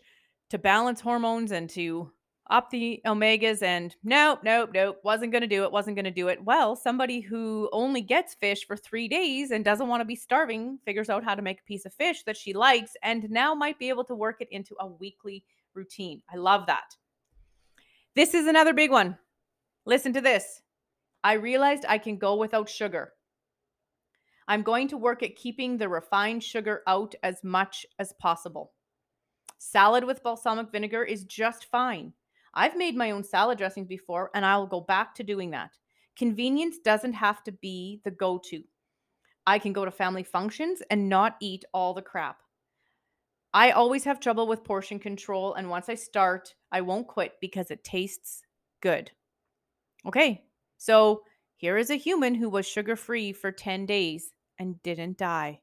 to 0.51 0.59
balance 0.59 1.01
hormones 1.01 1.53
and 1.53 1.69
to 1.71 2.11
up 2.51 2.71
the 2.71 3.01
omegas 3.07 3.63
and 3.63 3.97
nope, 4.05 4.41
nope, 4.43 4.71
nope, 4.75 5.01
wasn't 5.03 5.33
going 5.33 5.43
to 5.43 5.49
do 5.49 5.65
it, 5.65 5.73
wasn't 5.73 5.97
going 5.97 6.05
to 6.05 6.11
do 6.11 6.29
it. 6.29 6.45
Well, 6.45 6.77
somebody 6.77 7.21
who 7.21 7.71
only 7.73 8.03
gets 8.03 8.35
fish 8.35 8.67
for 8.67 8.77
three 8.77 9.09
days 9.09 9.51
and 9.51 9.65
doesn't 9.65 9.89
want 9.89 10.03
to 10.03 10.07
be 10.07 10.17
starving 10.17 10.79
figures 10.85 11.09
out 11.09 11.25
how 11.25 11.35
to 11.35 11.43
make 11.43 11.61
a 11.61 11.65
piece 11.65 11.87
of 11.87 11.95
fish 11.95 12.23
that 12.25 12.37
she 12.37 12.53
likes 12.53 12.93
and 13.03 13.31
now 13.31 13.55
might 13.55 13.79
be 13.79 13.89
able 13.89 14.05
to 14.05 14.15
work 14.15 14.41
it 14.41 14.49
into 14.51 14.75
a 14.81 14.87
weekly 14.87 15.45
routine. 15.75 16.23
I 16.33 16.37
love 16.37 16.67
that. 16.67 16.97
This 18.15 18.35
is 18.35 18.47
another 18.47 18.75
big 18.75 18.91
one. 18.91 19.19
Listen 19.87 20.13
to 20.13 20.21
this. 20.21 20.61
I 21.23 21.35
realized 21.35 21.85
I 21.89 21.99
can 21.99 22.19
go 22.19 22.37
without 22.37 22.69
sugar. 22.69 23.13
I'm 24.47 24.63
going 24.63 24.89
to 24.89 24.99
work 24.99 25.23
at 25.23 25.37
keeping 25.37 25.79
the 25.79 25.89
refined 25.89 26.43
sugar 26.43 26.83
out 26.87 27.15
as 27.23 27.43
much 27.43 27.87
as 27.99 28.13
possible. 28.21 28.73
Salad 29.57 30.05
with 30.05 30.23
balsamic 30.23 30.71
vinegar 30.71 31.03
is 31.03 31.25
just 31.25 31.65
fine. 31.65 32.13
I've 32.55 32.77
made 32.77 32.97
my 32.97 33.11
own 33.11 33.25
salad 33.25 33.59
dressings 33.59 33.89
before, 33.89 34.31
and 34.35 34.47
I'll 34.47 34.67
go 34.67 34.81
back 34.81 35.15
to 35.17 35.23
doing 35.23 35.51
that. 35.51 35.71
Convenience 36.17 36.79
doesn't 36.79 37.15
have 37.15 37.43
to 37.45 37.53
be 37.53 38.01
the 38.05 38.11
go 38.11 38.41
to. 38.51 38.63
I 39.47 39.59
can 39.59 39.73
go 39.73 39.85
to 39.85 39.91
family 39.91 40.23
functions 40.23 40.83
and 40.91 41.09
not 41.09 41.37
eat 41.41 41.65
all 41.75 41.93
the 41.93 42.03
crap. 42.03 42.39
I 43.53 43.71
always 43.71 44.05
have 44.05 44.21
trouble 44.21 44.47
with 44.47 44.65
portion 44.65 44.99
control, 44.99 45.55
and 45.55 45.69
once 45.69 45.89
I 45.89 45.95
start, 45.95 46.55
I 46.73 46.81
won't 46.81 47.09
quit 47.09 47.35
because 47.41 47.71
it 47.71 47.85
tastes 47.85 48.43
good. 48.81 49.11
Okay, 50.07 50.45
so 50.79 51.23
here 51.57 51.77
is 51.77 51.91
a 51.91 51.97
human 51.97 52.35
who 52.35 52.49
was 52.49 52.67
sugar 52.67 52.97
free 52.97 53.33
for 53.33 53.53
10 53.53 53.87
days 53.87 54.33
and 54.59 54.83
didn't 54.83 55.19
die. 55.19 55.61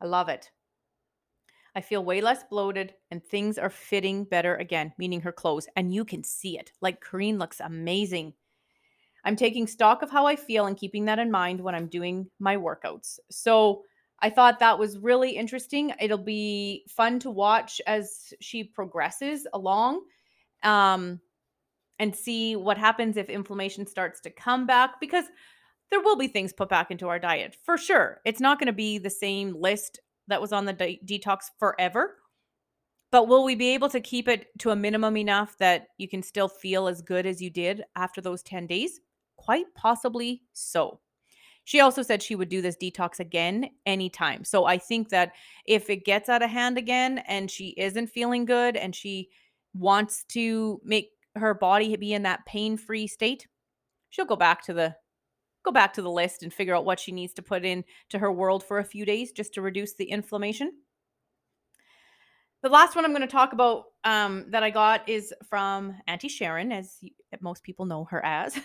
I 0.00 0.06
love 0.06 0.28
it. 0.28 0.50
I 1.74 1.80
feel 1.80 2.04
way 2.04 2.20
less 2.20 2.44
bloated 2.44 2.94
and 3.10 3.24
things 3.24 3.58
are 3.58 3.70
fitting 3.70 4.24
better 4.24 4.56
again, 4.56 4.92
meaning 4.98 5.22
her 5.22 5.32
clothes. 5.32 5.68
And 5.76 5.92
you 5.92 6.04
can 6.04 6.22
see 6.22 6.58
it. 6.58 6.72
Like 6.80 7.02
Kareen 7.02 7.38
looks 7.38 7.60
amazing. 7.60 8.34
I'm 9.24 9.36
taking 9.36 9.66
stock 9.66 10.02
of 10.02 10.10
how 10.10 10.26
I 10.26 10.36
feel 10.36 10.66
and 10.66 10.76
keeping 10.76 11.06
that 11.06 11.18
in 11.18 11.30
mind 11.30 11.60
when 11.60 11.74
I'm 11.74 11.86
doing 11.86 12.28
my 12.38 12.56
workouts. 12.56 13.18
So 13.30 13.82
I 14.20 14.30
thought 14.30 14.58
that 14.58 14.78
was 14.78 14.98
really 14.98 15.30
interesting. 15.30 15.92
It'll 16.00 16.18
be 16.18 16.84
fun 16.88 17.18
to 17.20 17.30
watch 17.30 17.80
as 17.86 18.32
she 18.40 18.64
progresses 18.64 19.46
along 19.52 20.02
um, 20.62 21.20
and 21.98 22.14
see 22.14 22.56
what 22.56 22.78
happens 22.78 23.16
if 23.16 23.30
inflammation 23.30 23.86
starts 23.86 24.20
to 24.20 24.30
come 24.30 24.66
back 24.66 25.00
because 25.00 25.24
there 25.90 26.00
will 26.00 26.16
be 26.16 26.28
things 26.28 26.52
put 26.52 26.68
back 26.68 26.90
into 26.90 27.08
our 27.08 27.18
diet 27.18 27.56
for 27.64 27.76
sure. 27.76 28.20
It's 28.24 28.40
not 28.40 28.58
going 28.58 28.68
to 28.68 28.72
be 28.72 28.98
the 28.98 29.10
same 29.10 29.54
list 29.58 30.00
that 30.28 30.40
was 30.40 30.52
on 30.52 30.64
the 30.64 30.72
de- 30.72 31.00
detox 31.04 31.44
forever. 31.58 32.16
But 33.10 33.28
will 33.28 33.44
we 33.44 33.54
be 33.54 33.74
able 33.74 33.90
to 33.90 34.00
keep 34.00 34.26
it 34.26 34.46
to 34.60 34.70
a 34.70 34.76
minimum 34.76 35.16
enough 35.18 35.58
that 35.58 35.88
you 35.98 36.08
can 36.08 36.22
still 36.22 36.48
feel 36.48 36.88
as 36.88 37.02
good 37.02 37.26
as 37.26 37.42
you 37.42 37.50
did 37.50 37.84
after 37.94 38.20
those 38.20 38.42
10 38.42 38.66
days? 38.66 39.00
Quite 39.36 39.66
possibly 39.74 40.42
so. 40.52 41.00
She 41.64 41.80
also 41.80 42.02
said 42.02 42.22
she 42.22 42.34
would 42.34 42.48
do 42.48 42.62
this 42.62 42.76
detox 42.76 43.20
again 43.20 43.68
anytime. 43.86 44.44
So 44.44 44.64
I 44.64 44.78
think 44.78 45.10
that 45.10 45.32
if 45.66 45.90
it 45.90 46.04
gets 46.04 46.28
out 46.28 46.42
of 46.42 46.50
hand 46.50 46.78
again 46.78 47.18
and 47.28 47.50
she 47.50 47.74
isn't 47.76 48.08
feeling 48.08 48.44
good 48.44 48.76
and 48.76 48.94
she 48.96 49.28
wants 49.74 50.24
to 50.30 50.80
make 50.84 51.10
her 51.36 51.54
body 51.54 51.94
be 51.96 52.14
in 52.14 52.22
that 52.22 52.44
pain-free 52.46 53.06
state, 53.06 53.46
she'll 54.10 54.24
go 54.24 54.36
back 54.36 54.62
to 54.64 54.72
the 54.72 54.96
go 55.64 55.72
back 55.72 55.92
to 55.94 56.02
the 56.02 56.10
list 56.10 56.42
and 56.42 56.52
figure 56.52 56.74
out 56.74 56.84
what 56.84 57.00
she 57.00 57.12
needs 57.12 57.32
to 57.34 57.42
put 57.42 57.64
in 57.64 57.84
to 58.10 58.18
her 58.18 58.32
world 58.32 58.64
for 58.64 58.78
a 58.78 58.84
few 58.84 59.04
days 59.04 59.32
just 59.32 59.54
to 59.54 59.62
reduce 59.62 59.94
the 59.94 60.04
inflammation. 60.04 60.72
The 62.62 62.68
last 62.68 62.94
one 62.94 63.04
I'm 63.04 63.10
going 63.10 63.22
to 63.22 63.26
talk 63.26 63.52
about 63.52 63.86
um, 64.04 64.46
that 64.50 64.62
I 64.62 64.70
got 64.70 65.08
is 65.08 65.34
from 65.48 65.96
Auntie 66.06 66.28
Sharon, 66.28 66.70
as 66.70 67.00
most 67.40 67.64
people 67.64 67.86
know 67.86 68.04
her 68.04 68.24
as. 68.24 68.56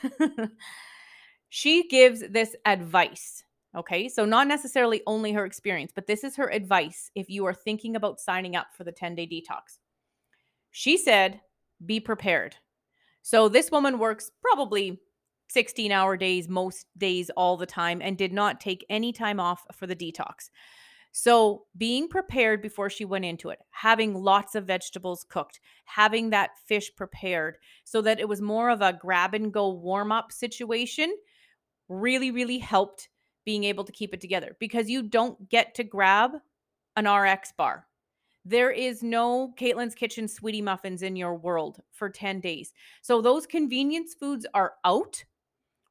she 1.49 1.87
gives 1.87 2.21
this 2.29 2.55
advice. 2.65 3.43
Okay, 3.75 4.07
so 4.07 4.23
not 4.23 4.47
necessarily 4.47 5.01
only 5.07 5.33
her 5.33 5.45
experience, 5.45 5.91
but 5.93 6.07
this 6.07 6.23
is 6.23 6.35
her 6.35 6.49
advice 6.51 7.11
if 7.15 7.29
you 7.29 7.45
are 7.45 7.53
thinking 7.53 7.95
about 7.95 8.19
signing 8.19 8.55
up 8.55 8.67
for 8.75 8.83
the 8.83 8.91
10 8.91 9.15
day 9.15 9.27
detox. 9.27 9.79
She 10.71 10.97
said, 10.97 11.41
be 11.83 11.99
prepared. 11.99 12.55
So 13.23 13.49
this 13.49 13.71
woman 13.71 13.99
works 13.99 14.31
probably 14.41 14.99
16 15.47 15.91
hour 15.91 16.17
days 16.17 16.47
most 16.49 16.87
days 16.97 17.29
all 17.31 17.57
the 17.57 17.65
time 17.65 18.01
and 18.01 18.17
did 18.17 18.33
not 18.33 18.59
take 18.59 18.85
any 18.89 19.11
time 19.13 19.39
off 19.39 19.65
for 19.73 19.87
the 19.87 19.95
detox. 19.95 20.49
So, 21.19 21.63
being 21.75 22.07
prepared 22.07 22.61
before 22.61 22.89
she 22.89 23.05
went 23.05 23.25
into 23.25 23.49
it, 23.49 23.59
having 23.71 24.13
lots 24.13 24.53
of 24.53 24.67
vegetables 24.67 25.25
cooked, 25.27 25.59
having 25.85 26.29
that 26.29 26.51
fish 26.67 26.91
prepared 26.95 27.57
so 27.85 28.01
that 28.01 28.19
it 28.19 28.27
was 28.27 28.41
more 28.41 28.69
of 28.69 28.81
a 28.81 28.93
grab 28.93 29.33
and 29.33 29.51
go 29.51 29.69
warm 29.69 30.11
up 30.11 30.31
situation 30.31 31.15
really, 31.89 32.29
really 32.29 32.59
helped 32.59 33.09
being 33.45 33.63
able 33.63 33.83
to 33.85 33.91
keep 33.91 34.13
it 34.13 34.21
together 34.21 34.57
because 34.59 34.89
you 34.89 35.01
don't 35.01 35.49
get 35.49 35.73
to 35.75 35.83
grab 35.83 36.31
an 36.97 37.09
RX 37.09 37.53
bar. 37.57 37.87
There 38.43 38.71
is 38.71 39.01
no 39.01 39.53
Caitlin's 39.57 39.95
Kitchen 39.95 40.27
sweetie 40.27 40.61
muffins 40.61 41.01
in 41.01 41.15
your 41.15 41.35
world 41.35 41.81
for 41.91 42.09
10 42.09 42.41
days. 42.41 42.73
So, 43.01 43.21
those 43.21 43.47
convenience 43.47 44.13
foods 44.13 44.45
are 44.53 44.73
out 44.85 45.23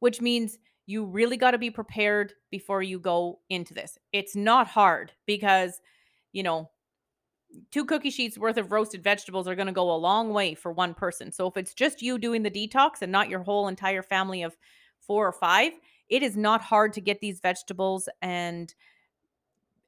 which 0.01 0.21
means 0.21 0.59
you 0.87 1.05
really 1.05 1.37
got 1.37 1.51
to 1.51 1.59
be 1.59 1.71
prepared 1.71 2.33
before 2.51 2.83
you 2.83 2.99
go 2.99 3.41
into 3.51 3.75
this. 3.75 3.99
It's 4.13 4.37
not 4.37 4.69
hard 4.69 5.13
because, 5.27 5.81
you 6.33 6.43
know, 6.43 6.71
two 7.71 7.85
cookie 7.85 8.11
sheets 8.11 8.39
worth 8.39 8.57
of 8.57 8.73
roasted 8.73 9.03
vegetables 9.03 9.49
are 9.49 9.55
going 9.55 9.67
to 9.67 9.73
go 9.73 9.91
a 9.91 9.97
long 9.97 10.33
way 10.33 10.55
for 10.55 10.73
one 10.73 10.95
person. 10.95 11.33
So 11.33 11.47
if 11.47 11.57
it's 11.57 11.75
just 11.75 12.03
you 12.03 12.19
doing 12.19 12.43
the 12.43 12.51
detox 12.51 13.03
and 13.03 13.11
not 13.11 13.29
your 13.29 13.43
whole 13.43 13.69
entire 13.69 14.03
family 14.03 14.43
of 14.43 14.57
four 15.01 15.27
or 15.27 15.33
five, 15.33 15.73
it 16.09 16.23
is 16.23 16.37
not 16.37 16.61
hard 16.61 16.93
to 16.95 17.01
get 17.01 17.21
these 17.21 17.41
vegetables 17.41 18.09
and 18.23 18.75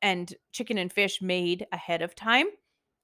and 0.01 0.35
chicken 0.53 0.79
and 0.79 0.92
fish 0.92 1.21
made 1.21 1.66
ahead 1.73 2.03
of 2.03 2.14
time 2.14 2.47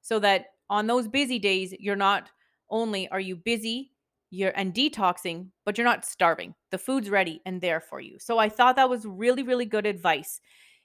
so 0.01 0.21
that 0.21 0.47
on 0.71 0.87
those 0.87 1.09
busy 1.09 1.41
days 1.41 1.75
you're 1.81 1.97
not 1.97 2.31
only 2.71 3.09
are 3.09 3.21
you 3.21 3.35
busy 3.35 3.91
you're 4.31 4.53
and 4.57 4.75
detoxing, 4.75 5.49
but 5.65 5.79
you're 5.79 5.87
not 5.87 6.05
starving. 6.05 6.55
The 6.71 6.79
food's 6.79 7.11
ready 7.11 7.41
and 7.47 7.61
there 7.61 7.81
for 7.81 8.01
you. 8.01 8.19
So 8.19 8.39
I 8.39 8.49
thought 8.49 8.77
that 8.77 8.91
was 8.91 9.07
really, 9.07 9.43
really 9.43 9.67
good 9.67 9.87
advice. 9.87 10.41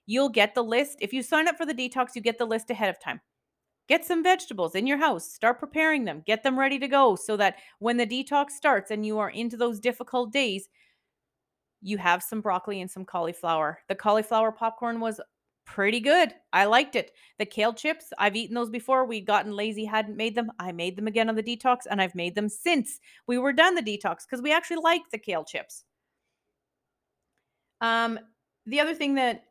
You'll 0.06 0.30
get 0.30 0.56
the 0.56 0.64
list. 0.64 0.98
If 1.02 1.14
you 1.14 1.24
sign 1.24 1.48
up 1.48 1.58
for 1.58 1.66
the 1.66 1.74
detox, 1.74 2.10
you 2.16 2.22
get 2.22 2.38
the 2.38 2.46
list 2.46 2.70
ahead 2.70 2.90
of 2.90 3.00
time. 3.00 3.22
Get 3.88 4.06
some 4.06 4.24
vegetables 4.24 4.76
in 4.76 4.86
your 4.86 5.00
house, 5.00 5.32
start 5.32 5.60
preparing 5.60 6.06
them, 6.06 6.22
get 6.28 6.44
them 6.44 6.60
ready 6.60 6.78
to 6.78 6.88
go 6.88 7.16
so 7.16 7.36
that 7.38 7.56
when 7.80 7.98
the 7.98 8.06
detox 8.06 8.52
starts 8.52 8.92
and 8.92 9.04
you 9.04 9.18
are 9.18 9.32
into 9.32 9.58
those 9.58 9.80
difficult 9.80 10.32
days, 10.32 10.70
you 11.82 11.98
have 11.98 12.22
some 12.22 12.42
broccoli 12.42 12.82
and 12.82 12.92
some 12.92 13.04
cauliflower. 13.04 13.80
The 13.88 13.96
cauliflower 13.96 14.52
popcorn 14.52 15.00
was 15.00 15.20
pretty 15.74 16.00
good. 16.00 16.34
I 16.52 16.66
liked 16.66 16.96
it. 16.96 17.12
The 17.38 17.46
kale 17.46 17.74
chips, 17.74 18.12
I've 18.18 18.36
eaten 18.36 18.56
those 18.56 18.70
before. 18.70 19.06
We'd 19.06 19.28
gotten 19.28 19.56
lazy, 19.56 19.86
hadn't 19.86 20.18
made 20.18 20.36
them. 20.36 20.52
I 20.60 20.72
made 20.72 20.96
them 20.96 21.08
again 21.08 21.30
on 21.30 21.36
the 21.36 21.44
detox, 21.44 21.80
and 21.90 22.02
I've 22.02 22.16
made 22.16 22.36
them 22.36 22.50
since 22.50 23.00
we 23.28 23.38
were 23.38 23.54
done 23.54 23.76
the 23.76 23.82
detox 23.82 24.26
because 24.26 24.42
we 24.42 24.52
actually 24.52 24.82
like 24.82 25.04
the 25.12 25.20
kale 25.20 25.44
chips. 25.44 25.84
Um, 27.82 28.20
the 28.66 28.80
other 28.80 28.96
thing 28.96 29.16
that 29.16 29.44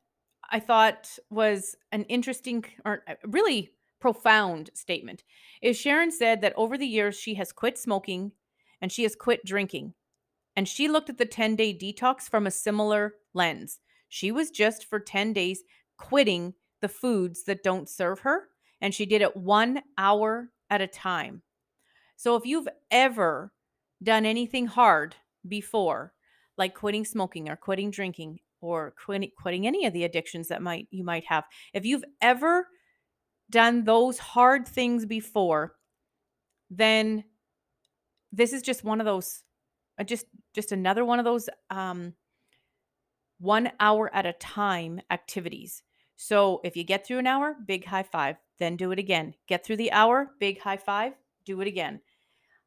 I 0.51 0.59
thought 0.61 1.09
was 1.31 1.77
an 1.93 2.03
interesting 2.05 2.65
or 2.85 3.05
uh, 3.09 3.15
really 3.27 3.71
profound 4.01 4.71
statement 4.75 5.25
is 5.63 5.77
Sharon 5.77 6.11
said 6.11 6.41
that 6.41 6.55
over 6.57 6.77
the 6.77 6.87
years 6.87 7.17
she 7.17 7.35
has 7.35 7.53
quit 7.53 7.79
smoking 7.79 8.33
and 8.81 8.91
she 8.91 9.05
has 9.05 9.15
quit 9.15 9.45
drinking. 9.45 9.95
And 10.57 10.69
she 10.69 10.89
looked 10.89 11.11
at 11.11 11.19
the 11.19 11.27
10 11.27 11.57
day 11.57 11.73
detox 11.73 12.23
from 12.23 12.47
a 12.47 12.51
similar 12.51 13.15
lens. 13.35 13.79
She 14.09 14.33
was 14.33 14.51
just 14.51 14.85
for 14.85 14.99
10 14.99 15.33
days 15.33 15.63
quitting 15.99 16.55
the 16.81 16.89
foods 16.89 17.45
that 17.45 17.63
don't 17.63 17.89
serve 17.89 18.21
her. 18.21 18.49
And 18.81 18.95
she 18.95 19.07
did 19.07 19.23
it 19.23 19.37
one 19.37 19.83
hour 19.99 20.51
at 20.71 20.81
a 20.81 20.87
time. 20.87 21.43
So 22.17 22.37
if 22.37 22.47
you've 22.47 22.69
ever 22.91 23.53
done 24.03 24.25
anything 24.25 24.67
hard 24.67 25.17
before, 25.47 26.13
like 26.57 26.75
quitting 26.75 27.05
smoking 27.05 27.49
or 27.49 27.57
quitting 27.57 27.91
drinking 27.91 28.41
or 28.61 28.95
quitting, 29.05 29.31
quitting 29.41 29.67
any 29.67 29.87
of 29.87 29.93
the 29.93 30.05
addictions 30.05 30.49
that 30.49 30.63
might 30.63 30.89
you 30.91 31.05
might 31.05 31.25
have, 31.27 31.45
if 31.73 31.85
you've 31.85 32.05
ever 32.21 32.69
done 33.51 33.85
those 33.85 34.19
hard 34.19 34.67
things 34.67 35.07
before, 35.07 35.75
then 36.71 37.25
this 38.33 38.53
is 38.53 38.63
just 38.63 38.85
one 38.85 39.01
of 39.01 39.05
those 39.05 39.43
uh, 39.99 40.05
just 40.05 40.27
just 40.55 40.73
another 40.73 41.05
one 41.05 41.19
of 41.19 41.25
those 41.25 41.49
um 41.71 42.15
1 43.39 43.71
hour 43.79 44.13
at 44.13 44.27
a 44.27 44.33
time 44.35 45.01
activities. 45.11 45.83
So 46.21 46.61
if 46.65 46.77
you 46.77 46.83
get 46.83 47.07
through 47.07 47.19
an 47.19 47.29
hour, 47.29 47.55
big 47.65 47.85
high 47.85 48.03
five, 48.03 48.37
then 48.59 48.77
do 48.77 48.91
it 48.91 48.99
again. 48.99 49.35
Get 49.47 49.65
through 49.65 49.77
the 49.77 49.93
hour, 49.93 50.33
big 50.41 50.61
high 50.61 50.77
five, 50.77 51.13
do 51.45 51.61
it 51.61 51.69
again. 51.69 52.01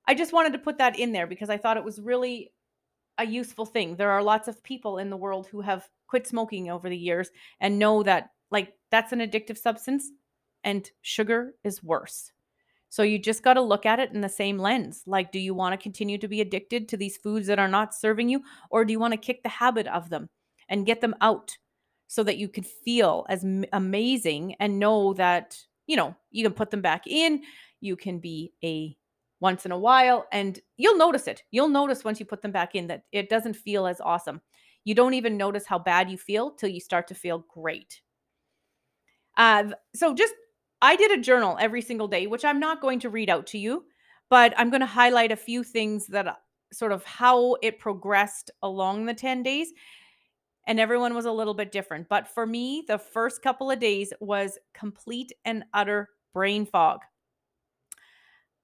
I 0.07 0.15
just 0.15 0.31
wanted 0.31 0.53
to 0.53 0.59
put 0.59 0.77
that 0.77 0.97
in 0.97 1.11
there 1.11 1.27
because 1.27 1.49
I 1.49 1.57
thought 1.57 1.75
it 1.75 1.83
was 1.83 1.99
really 1.99 2.53
a 3.17 3.25
useful 3.25 3.65
thing. 3.65 3.97
There 3.97 4.09
are 4.09 4.23
lots 4.23 4.47
of 4.47 4.63
people 4.63 4.99
in 4.99 5.09
the 5.09 5.17
world 5.17 5.47
who 5.47 5.59
have 5.59 5.89
quit 6.07 6.25
smoking 6.25 6.71
over 6.71 6.87
the 6.87 6.97
years 6.97 7.29
and 7.59 7.77
know 7.77 8.03
that 8.03 8.29
like 8.51 8.73
that's 8.89 9.11
an 9.11 9.19
addictive 9.19 9.57
substance 9.57 10.09
and 10.63 10.89
sugar 11.01 11.53
is 11.65 11.83
worse. 11.83 12.31
So 12.87 13.03
you 13.03 13.19
just 13.19 13.43
got 13.43 13.55
to 13.55 13.61
look 13.61 13.85
at 13.85 13.99
it 13.99 14.13
in 14.13 14.21
the 14.21 14.29
same 14.29 14.59
lens. 14.59 15.03
Like 15.05 15.33
do 15.33 15.39
you 15.39 15.53
want 15.53 15.73
to 15.73 15.83
continue 15.83 16.17
to 16.19 16.27
be 16.29 16.39
addicted 16.39 16.87
to 16.87 16.95
these 16.95 17.17
foods 17.17 17.47
that 17.47 17.59
are 17.59 17.67
not 17.67 17.93
serving 17.93 18.29
you 18.29 18.43
or 18.69 18.85
do 18.85 18.93
you 18.93 18.99
want 18.99 19.11
to 19.11 19.17
kick 19.17 19.43
the 19.43 19.49
habit 19.49 19.87
of 19.87 20.09
them 20.09 20.29
and 20.69 20.85
get 20.85 21.01
them 21.01 21.15
out 21.19 21.57
so 22.11 22.23
that 22.23 22.37
you 22.37 22.49
can 22.49 22.65
feel 22.65 23.25
as 23.29 23.45
amazing 23.71 24.53
and 24.59 24.77
know 24.77 25.13
that, 25.13 25.57
you 25.87 25.95
know, 25.95 26.13
you 26.29 26.43
can 26.43 26.51
put 26.51 26.69
them 26.69 26.81
back 26.81 27.07
in, 27.07 27.41
you 27.79 27.95
can 27.95 28.19
be 28.19 28.51
a 28.65 28.97
once 29.39 29.65
in 29.65 29.71
a 29.71 29.77
while 29.77 30.27
and 30.33 30.59
you'll 30.75 30.97
notice 30.97 31.25
it. 31.25 31.43
You'll 31.51 31.69
notice 31.69 32.03
once 32.03 32.19
you 32.19 32.25
put 32.25 32.41
them 32.41 32.51
back 32.51 32.75
in 32.75 32.87
that 32.87 33.05
it 33.13 33.29
doesn't 33.29 33.55
feel 33.55 33.87
as 33.87 34.01
awesome. 34.01 34.41
You 34.83 34.93
don't 34.93 35.13
even 35.13 35.37
notice 35.37 35.65
how 35.65 35.79
bad 35.79 36.11
you 36.11 36.17
feel 36.17 36.51
till 36.51 36.67
you 36.67 36.81
start 36.81 37.07
to 37.07 37.15
feel 37.15 37.45
great. 37.47 38.01
Uh, 39.37 39.69
so 39.95 40.13
just 40.13 40.33
I 40.81 40.97
did 40.97 41.17
a 41.17 41.21
journal 41.21 41.55
every 41.61 41.81
single 41.81 42.09
day, 42.09 42.27
which 42.27 42.43
I'm 42.43 42.59
not 42.59 42.81
going 42.81 42.99
to 42.99 43.09
read 43.09 43.29
out 43.29 43.47
to 43.47 43.57
you, 43.57 43.85
but 44.29 44.53
I'm 44.57 44.69
going 44.69 44.81
to 44.81 44.85
highlight 44.85 45.31
a 45.31 45.37
few 45.37 45.63
things 45.63 46.07
that 46.07 46.27
uh, 46.27 46.35
sort 46.73 46.91
of 46.91 47.05
how 47.05 47.55
it 47.61 47.79
progressed 47.79 48.51
along 48.61 49.05
the 49.05 49.13
10 49.13 49.43
days. 49.43 49.71
And 50.67 50.79
everyone 50.79 51.15
was 51.15 51.25
a 51.25 51.31
little 51.31 51.53
bit 51.53 51.71
different. 51.71 52.07
But 52.07 52.27
for 52.27 52.45
me, 52.45 52.83
the 52.87 52.97
first 52.97 53.41
couple 53.41 53.71
of 53.71 53.79
days 53.79 54.13
was 54.19 54.57
complete 54.73 55.33
and 55.43 55.63
utter 55.73 56.09
brain 56.33 56.65
fog 56.65 57.01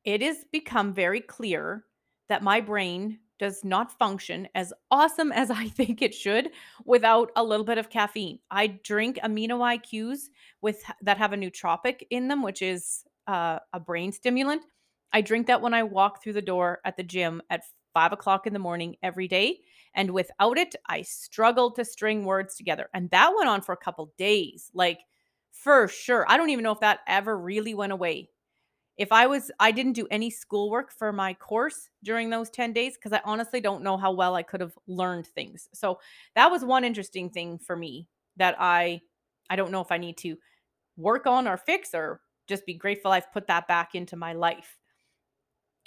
it 0.08 0.22
has 0.22 0.46
become 0.54 0.94
very 0.94 1.20
clear 1.20 1.84
that 2.30 2.42
my 2.42 2.62
brain 2.62 3.20
does 3.40 3.66
not 3.66 4.00
function 4.00 4.48
as 4.56 4.74
awesome 4.90 5.32
as 5.34 5.52
I 5.52 5.68
think 5.68 6.02
it 6.02 6.16
should 6.16 6.50
without 6.86 7.30
a 7.36 7.44
little 7.44 7.66
bit 7.66 7.78
of 7.78 7.90
caffeine. 7.90 8.40
I 8.50 8.68
drink 8.68 9.20
amino 9.22 9.60
IQs 9.60 10.30
with 10.62 10.82
that 11.02 11.18
have 11.18 11.34
a 11.34 11.38
nootropic 11.38 12.04
in 12.10 12.30
them, 12.30 12.42
which 12.42 12.62
is 12.62 13.04
uh, 13.28 13.60
a 13.74 13.82
brain 13.82 14.14
stimulant. 14.14 14.64
I 15.12 15.20
drink 15.20 15.48
that 15.48 15.62
when 15.62 15.74
I 15.74 15.84
walk 15.84 16.24
through 16.24 16.34
the 16.34 16.42
door 16.42 16.80
at 16.86 16.96
the 16.96 17.04
gym 17.04 17.42
at 17.50 17.64
five 17.94 18.14
o'clock 18.14 18.48
in 18.48 18.54
the 18.54 18.60
morning 18.60 18.96
every 19.04 19.28
day. 19.28 19.60
And 19.96 20.12
without 20.12 20.58
it, 20.58 20.76
I 20.88 21.02
struggled 21.02 21.76
to 21.76 21.86
string 21.86 22.26
words 22.26 22.56
together. 22.56 22.90
And 22.94 23.10
that 23.12 23.34
went 23.36 23.50
on 23.50 23.62
for 23.62 23.74
a 23.74 23.78
couple 23.78 24.14
days, 24.18 24.70
like 24.74 25.00
for 25.52 25.88
sure. 25.88 26.26
I 26.28 26.38
don't 26.38 26.50
even 26.50 26.64
know 26.64 26.72
if 26.72 26.80
that 26.82 27.00
ever 27.08 27.38
really 27.38 27.74
went 27.74 27.92
away 27.92 28.30
if 28.98 29.12
I 29.12 29.28
was, 29.28 29.52
I 29.60 29.72
didn't 29.72 29.94
do 29.94 30.08
any 30.10 30.30
schoolwork 30.32 30.92
for 30.92 31.14
my 31.14 31.34
course 31.36 31.90
during 32.04 32.30
those 32.30 32.50
10 32.50 32.74
days 32.74 32.96
because 32.96 33.14
I 33.14 33.22
honestly 33.24 33.62
don't 33.62 33.84
know 33.84 33.96
how 33.96 34.12
well 34.12 34.36
I 34.36 34.44
could 34.44 34.60
have 34.60 34.74
learned 34.88 35.28
things. 35.28 35.70
So 35.74 36.00
that 36.36 36.50
was 36.50 36.66
one 36.66 36.84
interesting 36.84 37.30
thing 37.30 37.60
for 37.60 37.76
me 37.76 38.08
that 38.38 38.56
I, 38.60 39.02
I 39.50 39.56
don't 39.56 39.72
know 39.72 39.82
if 39.82 39.92
I 39.92 39.98
need 39.98 40.18
to 40.20 40.38
work 40.98 41.28
on 41.28 41.48
or 41.48 41.58
fix 41.58 41.94
or 41.94 42.22
just 42.48 42.66
be 42.66 42.74
grateful 42.74 43.12
I've 43.12 43.32
put 43.32 43.48
that 43.48 43.68
back 43.68 43.94
into 43.94 44.16
my 44.16 44.34
life. 44.34 44.78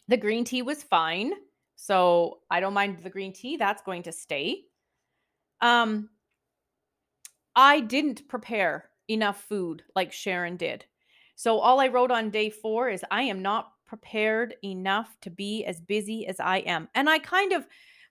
The 0.07 0.17
green 0.17 0.45
tea 0.45 0.63
was 0.63 0.83
fine. 0.83 1.33
So 1.83 2.41
I 2.51 2.61
don't 2.61 2.75
mind 2.75 2.99
the 3.03 3.09
green 3.09 3.33
tea. 3.33 3.57
That's 3.57 3.81
going 3.81 4.03
to 4.03 4.13
stay. 4.13 4.65
Um, 5.63 6.11
I 7.57 7.81
didn't 7.81 8.29
prepare 8.29 8.91
enough 9.09 9.43
food 9.49 9.83
like 9.97 10.13
Sharon 10.13 10.59
did. 10.59 10.85
So 11.37 11.59
all 11.59 11.81
I 11.81 11.89
wrote 11.89 12.11
on 12.11 12.29
day 12.29 12.51
four 12.51 12.91
is 12.91 13.03
I 13.11 13.23
am 13.23 13.41
not 13.41 13.73
prepared 13.87 14.57
enough 14.63 15.17
to 15.23 15.31
be 15.31 15.65
as 15.65 15.81
busy 15.81 16.27
as 16.27 16.39
I 16.39 16.59
am. 16.59 16.87
And 16.95 17.09
I 17.09 17.19
kind 17.19 17.53
of 17.53 17.67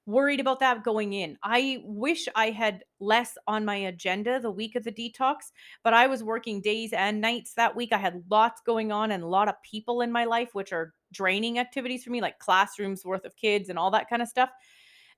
worried 0.08 0.40
about 0.40 0.62
that 0.62 0.84
going 0.84 1.14
in. 1.14 1.38
I 1.44 1.84
wish 1.84 2.28
I 2.36 2.50
had 2.50 2.84
less 3.00 3.38
on 3.46 3.66
my 3.66 3.76
agenda 3.76 4.40
the 4.40 4.50
week 4.50 4.78
of 4.78 4.84
the 4.84 4.92
detox, 4.92 5.52
but 5.84 5.94
I 5.94 6.08
was 6.08 6.24
working 6.24 6.60
days 6.60 6.92
and 6.92 7.22
nights 7.22 7.54
that 7.54 7.76
week. 7.76 7.94
I 7.94 8.00
had 8.00 8.24
lots 8.32 8.62
going 8.66 8.92
on 8.92 9.12
and 9.12 9.22
a 9.22 9.28
lot 9.28 9.48
of 9.48 9.62
people 9.62 10.02
in 10.02 10.12
my 10.12 10.26
life, 10.26 10.50
which 10.54 10.74
are 10.74 10.96
draining 11.12 11.60
activities 11.60 12.04
for 12.04 12.12
me, 12.12 12.22
like 12.22 12.40
classrooms 12.40 13.06
worth 13.06 13.26
of 13.26 13.36
kids 13.36 13.70
and 13.70 13.80
all 13.80 13.92
that 13.92 14.10
kind 14.10 14.22
of 14.22 14.28
stuff. 14.28 14.50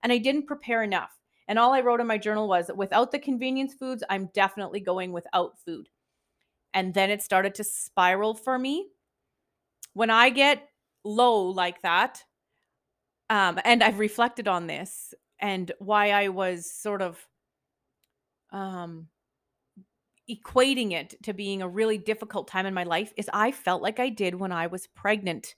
And 0.03 0.11
I 0.11 0.17
didn't 0.17 0.47
prepare 0.47 0.83
enough. 0.83 1.11
And 1.47 1.59
all 1.59 1.73
I 1.73 1.81
wrote 1.81 1.99
in 1.99 2.07
my 2.07 2.17
journal 2.17 2.47
was 2.47 2.71
without 2.75 3.11
the 3.11 3.19
convenience 3.19 3.73
foods, 3.73 4.03
I'm 4.09 4.29
definitely 4.33 4.79
going 4.79 5.11
without 5.11 5.59
food 5.65 5.89
and 6.73 6.93
then 6.93 7.09
it 7.09 7.21
started 7.21 7.55
to 7.55 7.63
spiral 7.63 8.33
for 8.33 8.57
me. 8.57 8.87
When 9.93 10.09
I 10.09 10.29
get 10.29 10.67
low 11.03 11.43
like 11.47 11.81
that, 11.81 12.23
um, 13.29 13.59
and 13.65 13.83
I've 13.83 13.99
reflected 13.99 14.47
on 14.47 14.67
this 14.67 15.13
and 15.39 15.71
why 15.79 16.11
I 16.11 16.29
was 16.29 16.71
sort 16.71 17.01
of 17.01 17.17
um, 18.51 19.07
equating 20.29 20.91
it 20.91 21.15
to 21.23 21.33
being 21.33 21.61
a 21.61 21.67
really 21.67 21.97
difficult 21.97 22.47
time 22.47 22.65
in 22.65 22.73
my 22.73 22.83
life 22.83 23.13
is 23.17 23.29
I 23.33 23.51
felt 23.51 23.81
like 23.81 23.99
I 23.99 24.09
did 24.09 24.35
when 24.35 24.51
I 24.51 24.67
was 24.67 24.87
pregnant. 24.87 25.55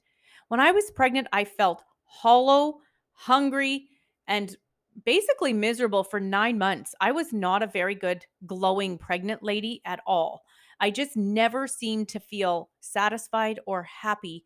When 0.54 0.60
I 0.60 0.70
was 0.70 0.92
pregnant, 0.92 1.28
I 1.34 1.46
felt 1.46 1.82
hollow, 2.04 2.76
hungry, 3.14 3.88
and 4.28 4.56
basically 5.04 5.52
miserable 5.52 6.04
for 6.04 6.20
nine 6.20 6.60
months. 6.60 6.94
I 7.02 7.12
was 7.12 7.34
not 7.34 7.64
a 7.64 7.68
very 7.74 7.96
good 7.96 8.24
glowing 8.46 9.00
pregnant 9.00 9.42
lady 9.42 9.82
at 9.84 10.02
all. 10.06 10.44
I 10.80 10.92
just 10.92 11.18
never 11.18 11.66
seemed 11.66 12.10
to 12.10 12.20
feel 12.20 12.70
satisfied 12.82 13.62
or 13.66 13.82
happy. 13.82 14.46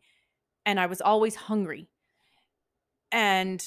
And 0.64 0.80
I 0.80 0.86
was 0.86 1.02
always 1.02 1.34
hungry. 1.34 1.90
And 3.12 3.62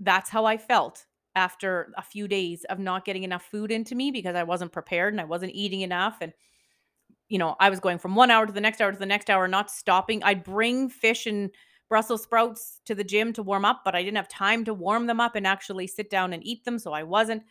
that's 0.00 0.30
how 0.30 0.46
I 0.46 0.56
felt 0.56 1.04
after 1.36 1.92
a 1.98 2.02
few 2.02 2.26
days 2.26 2.64
of 2.70 2.78
not 2.78 3.04
getting 3.04 3.24
enough 3.24 3.44
food 3.44 3.70
into 3.70 3.94
me 3.94 4.10
because 4.10 4.36
I 4.36 4.44
wasn't 4.44 4.72
prepared 4.72 5.12
and 5.12 5.20
I 5.20 5.24
wasn't 5.24 5.52
eating 5.54 5.82
enough. 5.82 6.16
And, 6.22 6.32
you 7.28 7.38
know, 7.38 7.56
I 7.60 7.68
was 7.68 7.80
going 7.80 7.98
from 7.98 8.14
one 8.14 8.30
hour 8.30 8.46
to 8.46 8.52
the 8.54 8.62
next 8.62 8.80
hour 8.80 8.90
to 8.90 8.98
the 8.98 9.04
next 9.04 9.28
hour, 9.28 9.46
not 9.46 9.70
stopping. 9.70 10.22
I'd 10.22 10.44
bring 10.44 10.88
fish 10.88 11.26
and 11.26 11.50
Brussels 11.88 12.22
sprouts 12.22 12.80
to 12.86 12.94
the 12.94 13.04
gym 13.04 13.32
to 13.34 13.42
warm 13.42 13.64
up, 13.64 13.82
but 13.84 13.94
I 13.94 14.02
didn't 14.02 14.16
have 14.16 14.28
time 14.28 14.64
to 14.64 14.74
warm 14.74 15.06
them 15.06 15.20
up 15.20 15.36
and 15.36 15.46
actually 15.46 15.86
sit 15.86 16.10
down 16.10 16.32
and 16.32 16.44
eat 16.44 16.64
them. 16.64 16.78
So 16.78 16.92
I 16.92 17.02
wasn't 17.02 17.42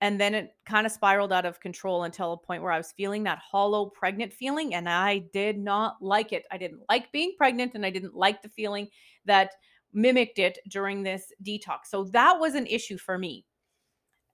and 0.00 0.20
then 0.20 0.34
it 0.34 0.54
kind 0.66 0.86
of 0.86 0.92
spiraled 0.92 1.32
out 1.32 1.46
of 1.46 1.60
control 1.60 2.04
until 2.04 2.32
a 2.32 2.36
point 2.36 2.62
where 2.62 2.72
I 2.72 2.78
was 2.78 2.92
feeling 2.92 3.22
that 3.24 3.38
hollow 3.38 3.86
pregnant 3.86 4.32
feeling 4.32 4.74
and 4.74 4.88
I 4.88 5.18
did 5.32 5.58
not 5.58 5.96
like 6.02 6.32
it. 6.32 6.44
I 6.50 6.58
didn't 6.58 6.82
like 6.88 7.10
being 7.12 7.32
pregnant 7.38 7.74
and 7.74 7.86
I 7.86 7.90
didn't 7.90 8.14
like 8.14 8.42
the 8.42 8.50
feeling 8.50 8.88
that 9.24 9.52
mimicked 9.94 10.38
it 10.38 10.58
during 10.68 11.02
this 11.02 11.32
detox. 11.42 11.86
So 11.86 12.04
that 12.04 12.38
was 12.38 12.54
an 12.54 12.66
issue 12.66 12.98
for 12.98 13.16
me. 13.16 13.46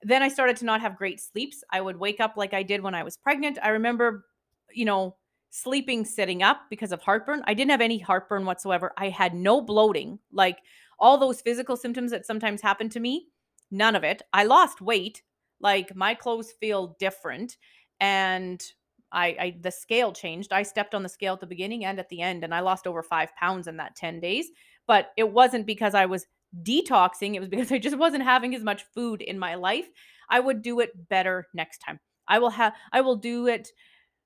Then 0.01 0.21
I 0.21 0.27
started 0.27 0.57
to 0.57 0.65
not 0.65 0.81
have 0.81 0.97
great 0.97 1.21
sleeps. 1.21 1.63
I 1.71 1.79
would 1.79 1.95
wake 1.95 2.19
up 2.19 2.33
like 2.35 2.53
I 2.53 2.63
did 2.63 2.81
when 2.81 2.93
I 2.93 3.03
was 3.03 3.15
pregnant. 3.15 3.57
I 3.63 3.69
remember, 3.69 4.25
you 4.73 4.83
know, 4.83 5.15
sleeping 5.53 6.03
sitting 6.03 6.41
up 6.41 6.61
because 6.71 6.91
of 6.91 6.99
heartburn. 7.03 7.43
I 7.45 7.53
didn't 7.53 7.69
have 7.69 7.79
any 7.79 7.99
heartburn 7.99 8.43
whatsoever. 8.43 8.91
I 8.97 9.09
had 9.09 9.35
no 9.35 9.61
bloating, 9.61 10.17
like 10.31 10.57
all 10.99 11.15
those 11.15 11.41
physical 11.41 11.77
symptoms 11.77 12.09
that 12.09 12.25
sometimes 12.25 12.59
happen 12.59 12.89
to 12.89 12.99
me. 12.99 13.27
None 13.69 13.95
of 13.95 14.03
it. 14.03 14.23
I 14.33 14.45
lost 14.45 14.81
weight 14.81 15.21
like 15.59 15.95
my 15.95 16.15
clothes 16.15 16.51
feel 16.59 16.95
different 16.99 17.57
and 17.99 18.63
I, 19.11 19.27
I 19.27 19.57
the 19.61 19.69
scale 19.69 20.11
changed. 20.11 20.51
I 20.51 20.63
stepped 20.63 20.95
on 20.95 21.03
the 21.03 21.09
scale 21.09 21.35
at 21.35 21.39
the 21.39 21.45
beginning 21.45 21.85
and 21.85 21.99
at 21.99 22.09
the 22.09 22.21
end 22.21 22.43
and 22.43 22.53
I 22.53 22.61
lost 22.61 22.87
over 22.87 23.03
5 23.03 23.35
pounds 23.35 23.67
in 23.67 23.77
that 23.77 23.95
10 23.95 24.19
days, 24.19 24.47
but 24.87 25.11
it 25.17 25.29
wasn't 25.31 25.67
because 25.67 25.93
I 25.93 26.07
was 26.07 26.25
detoxing, 26.63 27.35
it 27.35 27.39
was 27.39 27.49
because 27.49 27.71
I 27.71 27.77
just 27.77 27.97
wasn't 27.97 28.23
having 28.23 28.55
as 28.55 28.63
much 28.63 28.85
food 28.95 29.21
in 29.21 29.37
my 29.37 29.53
life. 29.53 29.85
I 30.31 30.39
would 30.39 30.63
do 30.63 30.79
it 30.79 31.09
better 31.09 31.45
next 31.53 31.77
time. 31.77 31.99
I 32.27 32.39
will 32.39 32.49
have 32.49 32.73
I 32.91 33.01
will 33.01 33.17
do 33.17 33.45
it 33.45 33.69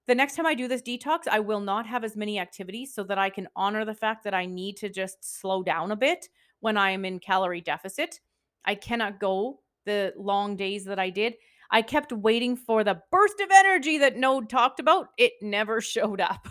the 0.07 0.15
next 0.15 0.35
time 0.35 0.45
I 0.45 0.53
do 0.53 0.67
this 0.67 0.81
detox, 0.81 1.27
I 1.29 1.39
will 1.39 1.59
not 1.59 1.85
have 1.85 2.03
as 2.03 2.15
many 2.15 2.39
activities 2.39 2.93
so 2.93 3.03
that 3.03 3.17
I 3.17 3.29
can 3.29 3.47
honor 3.55 3.85
the 3.85 3.93
fact 3.93 4.23
that 4.23 4.33
I 4.33 4.45
need 4.45 4.77
to 4.77 4.89
just 4.89 5.39
slow 5.39 5.63
down 5.63 5.91
a 5.91 5.95
bit 5.97 6.29
when 6.61 6.77
I 6.77 6.91
am 6.91 7.05
in 7.05 7.19
calorie 7.19 7.61
deficit. 7.61 8.19
I 8.65 8.75
cannot 8.75 9.19
go 9.19 9.59
the 9.85 10.13
long 10.17 10.55
days 10.55 10.85
that 10.85 10.99
I 10.99 11.09
did. 11.09 11.35
I 11.69 11.81
kept 11.81 12.13
waiting 12.13 12.55
for 12.55 12.83
the 12.83 13.01
burst 13.11 13.41
of 13.41 13.49
energy 13.53 13.97
that 13.97 14.17
Node 14.17 14.49
talked 14.49 14.79
about. 14.79 15.09
It 15.17 15.33
never 15.41 15.81
showed 15.81 16.21
up 16.21 16.47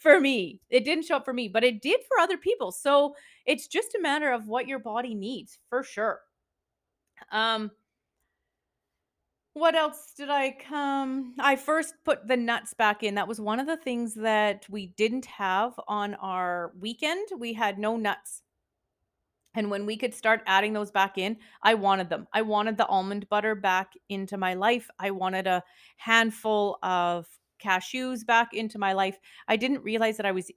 for 0.00 0.20
me. 0.20 0.60
It 0.70 0.84
didn't 0.84 1.04
show 1.04 1.16
up 1.16 1.24
for 1.24 1.34
me, 1.34 1.48
but 1.48 1.64
it 1.64 1.82
did 1.82 2.00
for 2.08 2.18
other 2.18 2.38
people. 2.38 2.72
So 2.72 3.14
it's 3.46 3.66
just 3.68 3.94
a 3.94 4.00
matter 4.00 4.32
of 4.32 4.46
what 4.46 4.66
your 4.66 4.78
body 4.78 5.14
needs 5.14 5.58
for 5.68 5.82
sure. 5.82 6.20
Um, 7.30 7.70
what 9.54 9.74
else 9.74 10.12
did 10.16 10.30
I 10.30 10.52
come? 10.52 11.34
I 11.38 11.56
first 11.56 11.94
put 12.04 12.26
the 12.26 12.36
nuts 12.36 12.74
back 12.74 13.02
in. 13.02 13.14
That 13.16 13.28
was 13.28 13.40
one 13.40 13.60
of 13.60 13.66
the 13.66 13.76
things 13.76 14.14
that 14.14 14.66
we 14.68 14.88
didn't 14.88 15.26
have 15.26 15.78
on 15.88 16.14
our 16.14 16.72
weekend. 16.78 17.28
We 17.36 17.52
had 17.52 17.78
no 17.78 17.96
nuts. 17.96 18.42
And 19.54 19.68
when 19.68 19.84
we 19.84 19.96
could 19.96 20.14
start 20.14 20.42
adding 20.46 20.72
those 20.72 20.92
back 20.92 21.18
in, 21.18 21.36
I 21.62 21.74
wanted 21.74 22.08
them. 22.08 22.28
I 22.32 22.42
wanted 22.42 22.76
the 22.76 22.86
almond 22.86 23.28
butter 23.28 23.56
back 23.56 23.94
into 24.08 24.36
my 24.36 24.54
life. 24.54 24.88
I 25.00 25.10
wanted 25.10 25.48
a 25.48 25.64
handful 25.96 26.78
of 26.84 27.26
cashews 27.62 28.24
back 28.24 28.54
into 28.54 28.78
my 28.78 28.92
life. 28.92 29.18
I 29.48 29.56
didn't 29.56 29.82
realize 29.82 30.16
that 30.18 30.26
I 30.26 30.32
was 30.32 30.52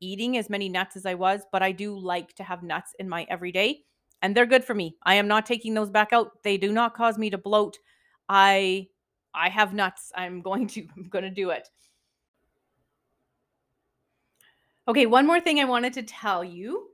eating 0.00 0.36
as 0.36 0.50
many 0.50 0.68
nuts 0.68 0.96
as 0.96 1.06
I 1.06 1.14
was, 1.14 1.40
but 1.50 1.62
I 1.62 1.72
do 1.72 1.98
like 1.98 2.34
to 2.34 2.44
have 2.44 2.62
nuts 2.62 2.92
in 2.98 3.08
my 3.08 3.26
everyday 3.30 3.84
and 4.22 4.36
they're 4.36 4.46
good 4.46 4.64
for 4.64 4.74
me. 4.74 4.96
I 5.04 5.14
am 5.14 5.28
not 5.28 5.46
taking 5.46 5.74
those 5.74 5.90
back 5.90 6.12
out. 6.12 6.42
They 6.42 6.58
do 6.58 6.72
not 6.72 6.94
cause 6.94 7.18
me 7.18 7.30
to 7.30 7.38
bloat. 7.38 7.78
I 8.28 8.88
I 9.34 9.48
have 9.48 9.74
nuts. 9.74 10.12
I'm 10.14 10.42
going 10.42 10.66
to 10.68 10.86
I'm 10.96 11.08
going 11.08 11.24
to 11.24 11.30
do 11.30 11.50
it. 11.50 11.68
Okay, 14.88 15.06
one 15.06 15.26
more 15.26 15.40
thing 15.40 15.58
I 15.58 15.64
wanted 15.64 15.92
to 15.94 16.02
tell 16.04 16.44
you 16.44 16.90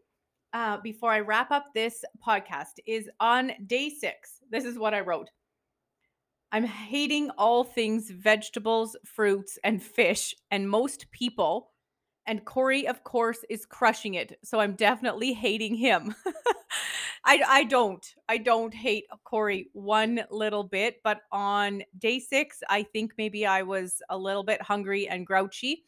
uh, 0.55 0.79
before 0.79 1.13
I 1.13 1.21
wrap 1.21 1.51
up 1.51 1.67
this 1.75 2.05
podcast 2.27 2.79
is 2.87 3.09
on 3.21 3.53
day 3.67 3.91
six. 3.91 4.41
This 4.51 4.65
is 4.65 4.79
what 4.79 4.95
I 4.95 5.01
wrote. 5.01 5.31
I'm 6.53 6.65
hating 6.65 7.31
all 7.31 7.65
things 7.65 8.11
vegetables, 8.11 8.97
fruits, 9.05 9.59
and 9.65 9.83
fish, 9.83 10.35
and 10.51 10.69
most 10.69 11.11
people. 11.11 11.71
And 12.27 12.45
Corey, 12.45 12.87
of 12.87 13.03
course, 13.05 13.39
is 13.49 13.67
crushing 13.67 14.15
it. 14.15 14.39
So 14.45 14.61
I'm 14.61 14.75
definitely 14.75 15.33
hating 15.33 15.75
him. 15.75 16.15
I, 17.25 17.43
I 17.47 17.65
don't. 17.65 18.05
I 18.29 18.39
don't 18.39 18.75
hate 18.75 19.07
Corey 19.25 19.69
one 19.73 20.25
little 20.31 20.65
bit. 20.65 20.97
But 21.05 21.21
on 21.31 21.83
day 21.99 22.19
six, 22.19 22.63
I 22.69 22.83
think 22.83 23.13
maybe 23.17 23.47
I 23.47 23.63
was 23.63 24.03
a 24.11 24.19
little 24.19 24.43
bit 24.43 24.61
hungry 24.61 25.09
and 25.09 25.27
grouchy. 25.27 25.85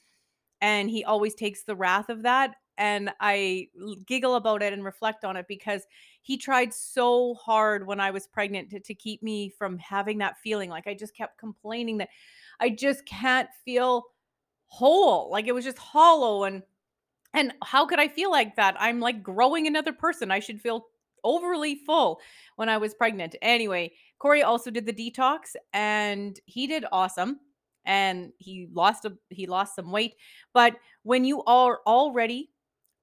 And 0.60 0.88
he 0.88 1.04
always 1.04 1.34
takes 1.34 1.64
the 1.64 1.76
wrath 1.76 2.08
of 2.08 2.22
that 2.22 2.54
and 2.78 3.10
I 3.20 3.68
giggle 4.06 4.34
about 4.34 4.62
it 4.62 4.72
and 4.72 4.84
reflect 4.84 5.24
on 5.24 5.36
it 5.36 5.46
because 5.48 5.86
he 6.22 6.36
tried 6.36 6.74
so 6.74 7.34
hard 7.34 7.86
when 7.86 8.00
I 8.00 8.10
was 8.10 8.26
pregnant 8.26 8.70
to, 8.70 8.80
to 8.80 8.94
keep 8.94 9.22
me 9.22 9.48
from 9.48 9.78
having 9.78 10.18
that 10.18 10.38
feeling. 10.38 10.70
Like 10.70 10.86
I 10.86 10.94
just 10.94 11.16
kept 11.16 11.38
complaining 11.38 11.98
that 11.98 12.08
I 12.60 12.70
just 12.70 13.06
can't 13.06 13.48
feel 13.64 14.04
whole. 14.66 15.30
Like 15.30 15.46
it 15.46 15.52
was 15.52 15.64
just 15.64 15.78
hollow 15.78 16.44
and 16.44 16.62
and 17.32 17.52
how 17.64 17.84
could 17.84 17.98
I 17.98 18.06
feel 18.06 18.30
like 18.30 18.56
that? 18.56 18.76
I'm 18.78 19.00
like 19.00 19.22
growing 19.22 19.66
another 19.66 19.92
person. 19.92 20.30
I 20.30 20.38
should 20.38 20.60
feel 20.60 20.86
overly 21.24 21.74
full 21.74 22.20
when 22.56 22.68
I 22.68 22.78
was 22.78 22.94
pregnant. 22.94 23.34
Anyway, 23.42 23.92
Corey 24.18 24.42
also 24.42 24.70
did 24.70 24.86
the 24.86 24.92
detox 24.92 25.56
and 25.72 26.38
he 26.46 26.66
did 26.66 26.84
awesome 26.92 27.40
and 27.84 28.32
he 28.38 28.68
lost 28.72 29.04
a 29.04 29.12
he 29.30 29.46
lost 29.46 29.74
some 29.74 29.90
weight. 29.90 30.14
But 30.52 30.76
when 31.02 31.24
you 31.24 31.42
are 31.44 31.80
already 31.86 32.50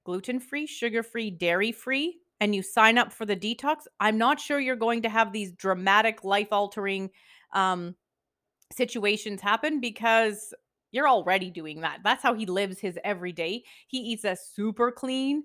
gluten 0.06 0.40
free, 0.40 0.66
sugar 0.66 1.04
free, 1.04 1.30
dairy 1.30 1.72
free, 1.72 2.20
and 2.40 2.56
you 2.56 2.64
sign 2.64 2.98
up 2.98 3.14
for 3.14 3.26
the 3.26 3.36
detox, 3.36 3.82
I'm 4.00 4.18
not 4.18 4.40
sure 4.40 4.60
you're 4.60 4.76
going 4.76 5.04
to 5.04 5.10
have 5.10 5.32
these 5.32 5.52
dramatic 5.52 6.24
life 6.24 6.48
altering 6.52 7.12
um, 7.54 7.96
situations 8.72 9.42
happen 9.42 9.80
because 9.80 10.54
you're 10.92 11.08
already 11.08 11.50
doing 11.50 11.82
that. 11.82 12.00
That's 12.04 12.24
how 12.24 12.34
he 12.34 12.46
lives 12.46 12.80
his 12.80 12.98
everyday. 13.04 13.64
He 13.88 13.98
eats 14.00 14.26
a 14.26 14.36
super 14.36 14.92
clean 14.92 15.44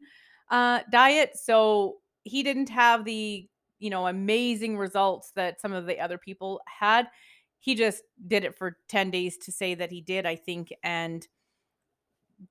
uh, 0.50 0.80
diet. 0.90 1.36
So 1.36 1.96
he 2.26 2.42
didn't 2.42 2.68
have 2.68 3.04
the, 3.04 3.48
you 3.78 3.90
know, 3.90 4.06
amazing 4.06 4.76
results 4.76 5.32
that 5.36 5.60
some 5.60 5.72
of 5.72 5.86
the 5.86 6.00
other 6.00 6.18
people 6.18 6.60
had. 6.66 7.08
He 7.60 7.74
just 7.74 8.02
did 8.26 8.44
it 8.44 8.56
for 8.56 8.78
10 8.88 9.10
days 9.10 9.36
to 9.38 9.52
say 9.52 9.74
that 9.74 9.90
he 9.90 10.00
did, 10.00 10.26
I 10.26 10.36
think. 10.36 10.72
And 10.82 11.26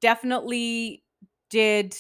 definitely 0.01 1.03
did 1.49 1.95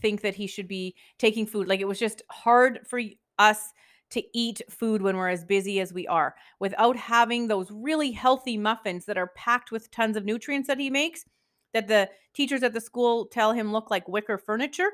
think 0.00 0.22
that 0.22 0.34
he 0.34 0.46
should 0.46 0.68
be 0.68 0.94
taking 1.18 1.46
food. 1.46 1.68
Like 1.68 1.80
it 1.80 1.88
was 1.88 1.98
just 1.98 2.22
hard 2.30 2.80
for 2.86 3.00
us 3.38 3.72
to 4.10 4.22
eat 4.36 4.60
food 4.68 5.02
when 5.02 5.16
we're 5.16 5.28
as 5.28 5.44
busy 5.44 5.80
as 5.80 5.92
we 5.92 6.06
are 6.08 6.34
without 6.58 6.96
having 6.96 7.46
those 7.46 7.70
really 7.70 8.10
healthy 8.10 8.58
muffins 8.58 9.04
that 9.04 9.16
are 9.16 9.28
packed 9.36 9.70
with 9.70 9.90
tons 9.90 10.16
of 10.16 10.24
nutrients 10.24 10.66
that 10.66 10.80
he 10.80 10.90
makes 10.90 11.24
that 11.72 11.86
the 11.86 12.08
teachers 12.34 12.62
at 12.62 12.72
the 12.72 12.80
school 12.80 13.26
tell 13.26 13.52
him 13.52 13.72
look 13.72 13.90
like 13.90 14.08
wicker 14.08 14.36
furniture. 14.36 14.90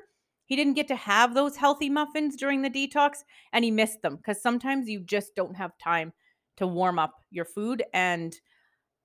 He 0.46 0.56
didn't 0.56 0.74
get 0.74 0.88
to 0.88 0.96
have 0.96 1.34
those 1.34 1.56
healthy 1.56 1.90
muffins 1.90 2.36
during 2.36 2.62
the 2.62 2.70
detox 2.70 3.18
and 3.52 3.64
he 3.64 3.70
missed 3.70 4.00
them 4.02 4.16
because 4.16 4.40
sometimes 4.40 4.88
you 4.88 5.00
just 5.00 5.34
don't 5.34 5.56
have 5.56 5.76
time 5.78 6.12
to 6.56 6.66
warm 6.66 6.98
up 6.98 7.14
your 7.30 7.44
food 7.44 7.82
and 7.92 8.34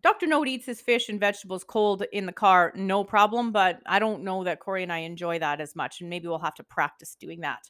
Dr. 0.04 0.26
Node 0.26 0.48
eats 0.48 0.66
his 0.66 0.82
fish 0.82 1.10
and 1.10 1.20
vegetables 1.20 1.64
cold 1.64 2.04
in 2.12 2.26
the 2.26 2.32
car, 2.32 2.74
no 2.76 3.04
problem, 3.04 3.52
but 3.52 3.80
I 3.86 4.00
don't 4.00 4.24
know 4.24 4.44
that 4.44 4.60
Corey 4.60 4.84
and 4.84 4.92
I 4.92 5.00
enjoy 5.00 5.38
that 5.40 5.62
as 5.62 5.76
much, 5.76 6.02
and 6.02 6.10
maybe 6.10 6.28
we'll 6.28 6.40
have 6.40 6.56
to 6.56 6.64
practice 6.64 7.16
doing 7.20 7.42
that. 7.42 7.70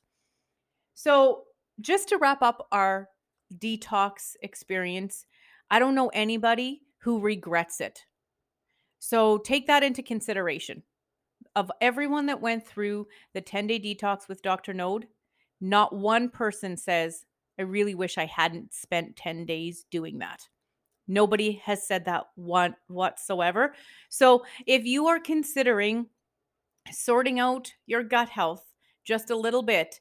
So, 0.93 1.43
just 1.81 2.09
to 2.09 2.17
wrap 2.17 2.41
up 2.41 2.67
our 2.71 3.09
detox 3.57 4.35
experience, 4.41 5.25
I 5.69 5.79
don't 5.79 5.95
know 5.95 6.07
anybody 6.09 6.83
who 6.99 7.19
regrets 7.19 7.81
it. 7.81 7.99
So, 8.99 9.37
take 9.37 9.67
that 9.67 9.83
into 9.83 10.01
consideration. 10.01 10.83
Of 11.55 11.71
everyone 11.81 12.27
that 12.27 12.41
went 12.41 12.65
through 12.65 13.07
the 13.33 13.41
10 13.41 13.67
day 13.67 13.79
detox 13.79 14.27
with 14.27 14.41
Dr. 14.41 14.73
Node, 14.73 15.07
not 15.59 15.93
one 15.93 16.29
person 16.29 16.77
says, 16.77 17.25
I 17.59 17.63
really 17.63 17.93
wish 17.93 18.17
I 18.17 18.25
hadn't 18.25 18.73
spent 18.73 19.15
10 19.15 19.45
days 19.45 19.85
doing 19.91 20.19
that. 20.19 20.47
Nobody 21.07 21.61
has 21.65 21.85
said 21.85 22.05
that 22.05 22.27
one 22.35 22.75
whatsoever. 22.87 23.73
So 24.09 24.45
if 24.65 24.85
you 24.85 25.07
are 25.07 25.19
considering 25.19 26.07
sorting 26.91 27.39
out 27.39 27.73
your 27.85 28.03
gut 28.03 28.29
health 28.29 28.65
just 29.03 29.29
a 29.29 29.35
little 29.35 29.61
bit, 29.61 29.99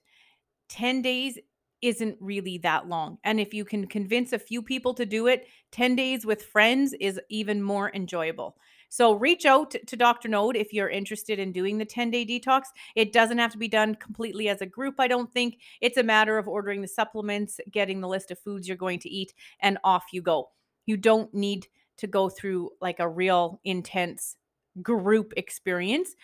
10 0.69 1.03
days 1.03 1.39
isn't 1.83 2.17
really 2.21 2.59
that 2.59 2.89
long. 2.89 3.19
And 3.25 3.41
if 3.41 3.53
you 3.53 3.65
can 3.65 3.87
convince 3.87 4.33
a 4.33 4.39
few 4.39 4.63
people 4.63 4.95
to 4.95 5.07
do 5.07 5.27
it, 5.27 5.49
10 5.73 5.97
days 5.97 6.25
with 6.25 6.45
friends 6.45 6.95
is 7.01 7.21
even 7.29 7.63
more 7.63 7.91
enjoyable. 7.95 8.57
So 8.90 9.12
reach 9.12 9.46
out 9.46 9.74
to 9.87 9.96
Dr. 9.96 10.29
Node 10.29 10.57
if 10.57 10.72
you're 10.72 10.90
interested 10.90 11.38
in 11.38 11.53
doing 11.53 11.79
the 11.79 11.85
10 11.85 12.11
day 12.11 12.26
detox. 12.26 12.64
It 12.96 13.12
doesn't 13.12 13.38
have 13.38 13.53
to 13.53 13.59
be 13.59 13.68
done 13.68 13.94
completely 13.94 14.48
as 14.48 14.61
a 14.61 14.66
group, 14.66 14.96
I 14.98 15.07
don't 15.07 15.33
think. 15.33 15.59
It's 15.81 15.96
a 15.96 16.03
matter 16.03 16.37
of 16.37 16.48
ordering 16.48 16.83
the 16.83 16.88
supplements, 16.88 17.61
getting 17.70 18.00
the 18.00 18.09
list 18.09 18.33
of 18.33 18.38
foods 18.40 18.66
you're 18.66 18.76
going 18.76 18.98
to 18.98 19.09
eat, 19.09 19.33
and 19.61 19.79
off 19.85 20.07
you 20.12 20.20
go. 20.22 20.50
You 20.87 20.96
don't 20.96 21.33
need 21.33 21.68
to 21.98 22.09
go 22.09 22.29
through 22.29 22.70
like 22.81 22.98
a 22.98 23.09
real 23.09 23.61
intense 23.62 24.37
group 24.83 25.33
experience 25.37 26.16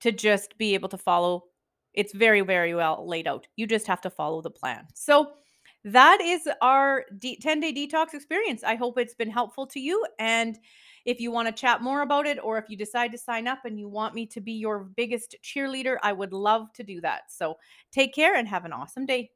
to 0.00 0.12
just 0.12 0.56
be 0.56 0.74
able 0.74 0.88
to 0.90 0.98
follow. 0.98 1.44
It's 1.94 2.14
very, 2.14 2.42
very 2.42 2.76
well 2.76 3.06
laid 3.06 3.26
out. 3.26 3.48
You 3.56 3.66
just 3.66 3.88
have 3.88 4.00
to 4.02 4.10
follow 4.10 4.40
the 4.40 4.50
plan. 4.50 4.86
So, 4.94 5.32
that 5.86 6.20
is 6.22 6.48
our 6.62 7.04
10 7.20 7.60
day 7.60 7.72
detox 7.72 8.14
experience. 8.14 8.64
I 8.64 8.74
hope 8.74 8.98
it's 8.98 9.14
been 9.14 9.30
helpful 9.30 9.66
to 9.66 9.80
you. 9.80 10.04
And 10.18 10.58
if 11.04 11.20
you 11.20 11.30
want 11.30 11.48
to 11.48 11.52
chat 11.52 11.82
more 11.82 12.02
about 12.02 12.26
it, 12.26 12.38
or 12.42 12.58
if 12.58 12.64
you 12.68 12.76
decide 12.76 13.12
to 13.12 13.18
sign 13.18 13.46
up 13.46 13.64
and 13.64 13.78
you 13.78 13.88
want 13.88 14.14
me 14.14 14.26
to 14.26 14.40
be 14.40 14.52
your 14.52 14.84
biggest 14.96 15.36
cheerleader, 15.42 15.96
I 16.02 16.12
would 16.12 16.32
love 16.32 16.72
to 16.74 16.82
do 16.84 17.00
that. 17.02 17.30
So 17.30 17.56
take 17.92 18.14
care 18.14 18.34
and 18.34 18.48
have 18.48 18.64
an 18.64 18.72
awesome 18.72 19.06
day. 19.06 19.30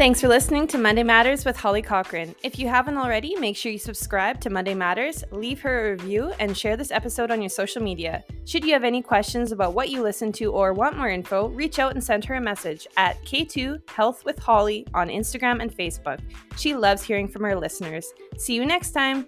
Thanks 0.00 0.22
for 0.22 0.28
listening 0.28 0.66
to 0.68 0.78
Monday 0.78 1.02
Matters 1.02 1.44
with 1.44 1.58
Holly 1.58 1.82
Cochran. 1.82 2.34
If 2.42 2.58
you 2.58 2.68
haven't 2.68 2.96
already, 2.96 3.36
make 3.36 3.54
sure 3.54 3.70
you 3.70 3.76
subscribe 3.76 4.40
to 4.40 4.48
Monday 4.48 4.72
Matters, 4.72 5.22
leave 5.30 5.60
her 5.60 5.88
a 5.88 5.90
review, 5.90 6.32
and 6.38 6.56
share 6.56 6.74
this 6.74 6.90
episode 6.90 7.30
on 7.30 7.42
your 7.42 7.50
social 7.50 7.82
media. 7.82 8.24
Should 8.46 8.64
you 8.64 8.72
have 8.72 8.82
any 8.82 9.02
questions 9.02 9.52
about 9.52 9.74
what 9.74 9.90
you 9.90 10.00
listen 10.02 10.32
to 10.32 10.52
or 10.52 10.72
want 10.72 10.96
more 10.96 11.10
info, 11.10 11.48
reach 11.48 11.78
out 11.78 11.92
and 11.92 12.02
send 12.02 12.24
her 12.24 12.36
a 12.36 12.40
message 12.40 12.86
at 12.96 13.22
K2 13.26 13.90
Health 13.90 14.24
with 14.24 14.38
Holly 14.38 14.86
on 14.94 15.10
Instagram 15.10 15.60
and 15.60 15.70
Facebook. 15.70 16.18
She 16.56 16.74
loves 16.74 17.02
hearing 17.02 17.28
from 17.28 17.42
her 17.42 17.54
listeners. 17.54 18.10
See 18.38 18.54
you 18.54 18.64
next 18.64 18.92
time. 18.92 19.26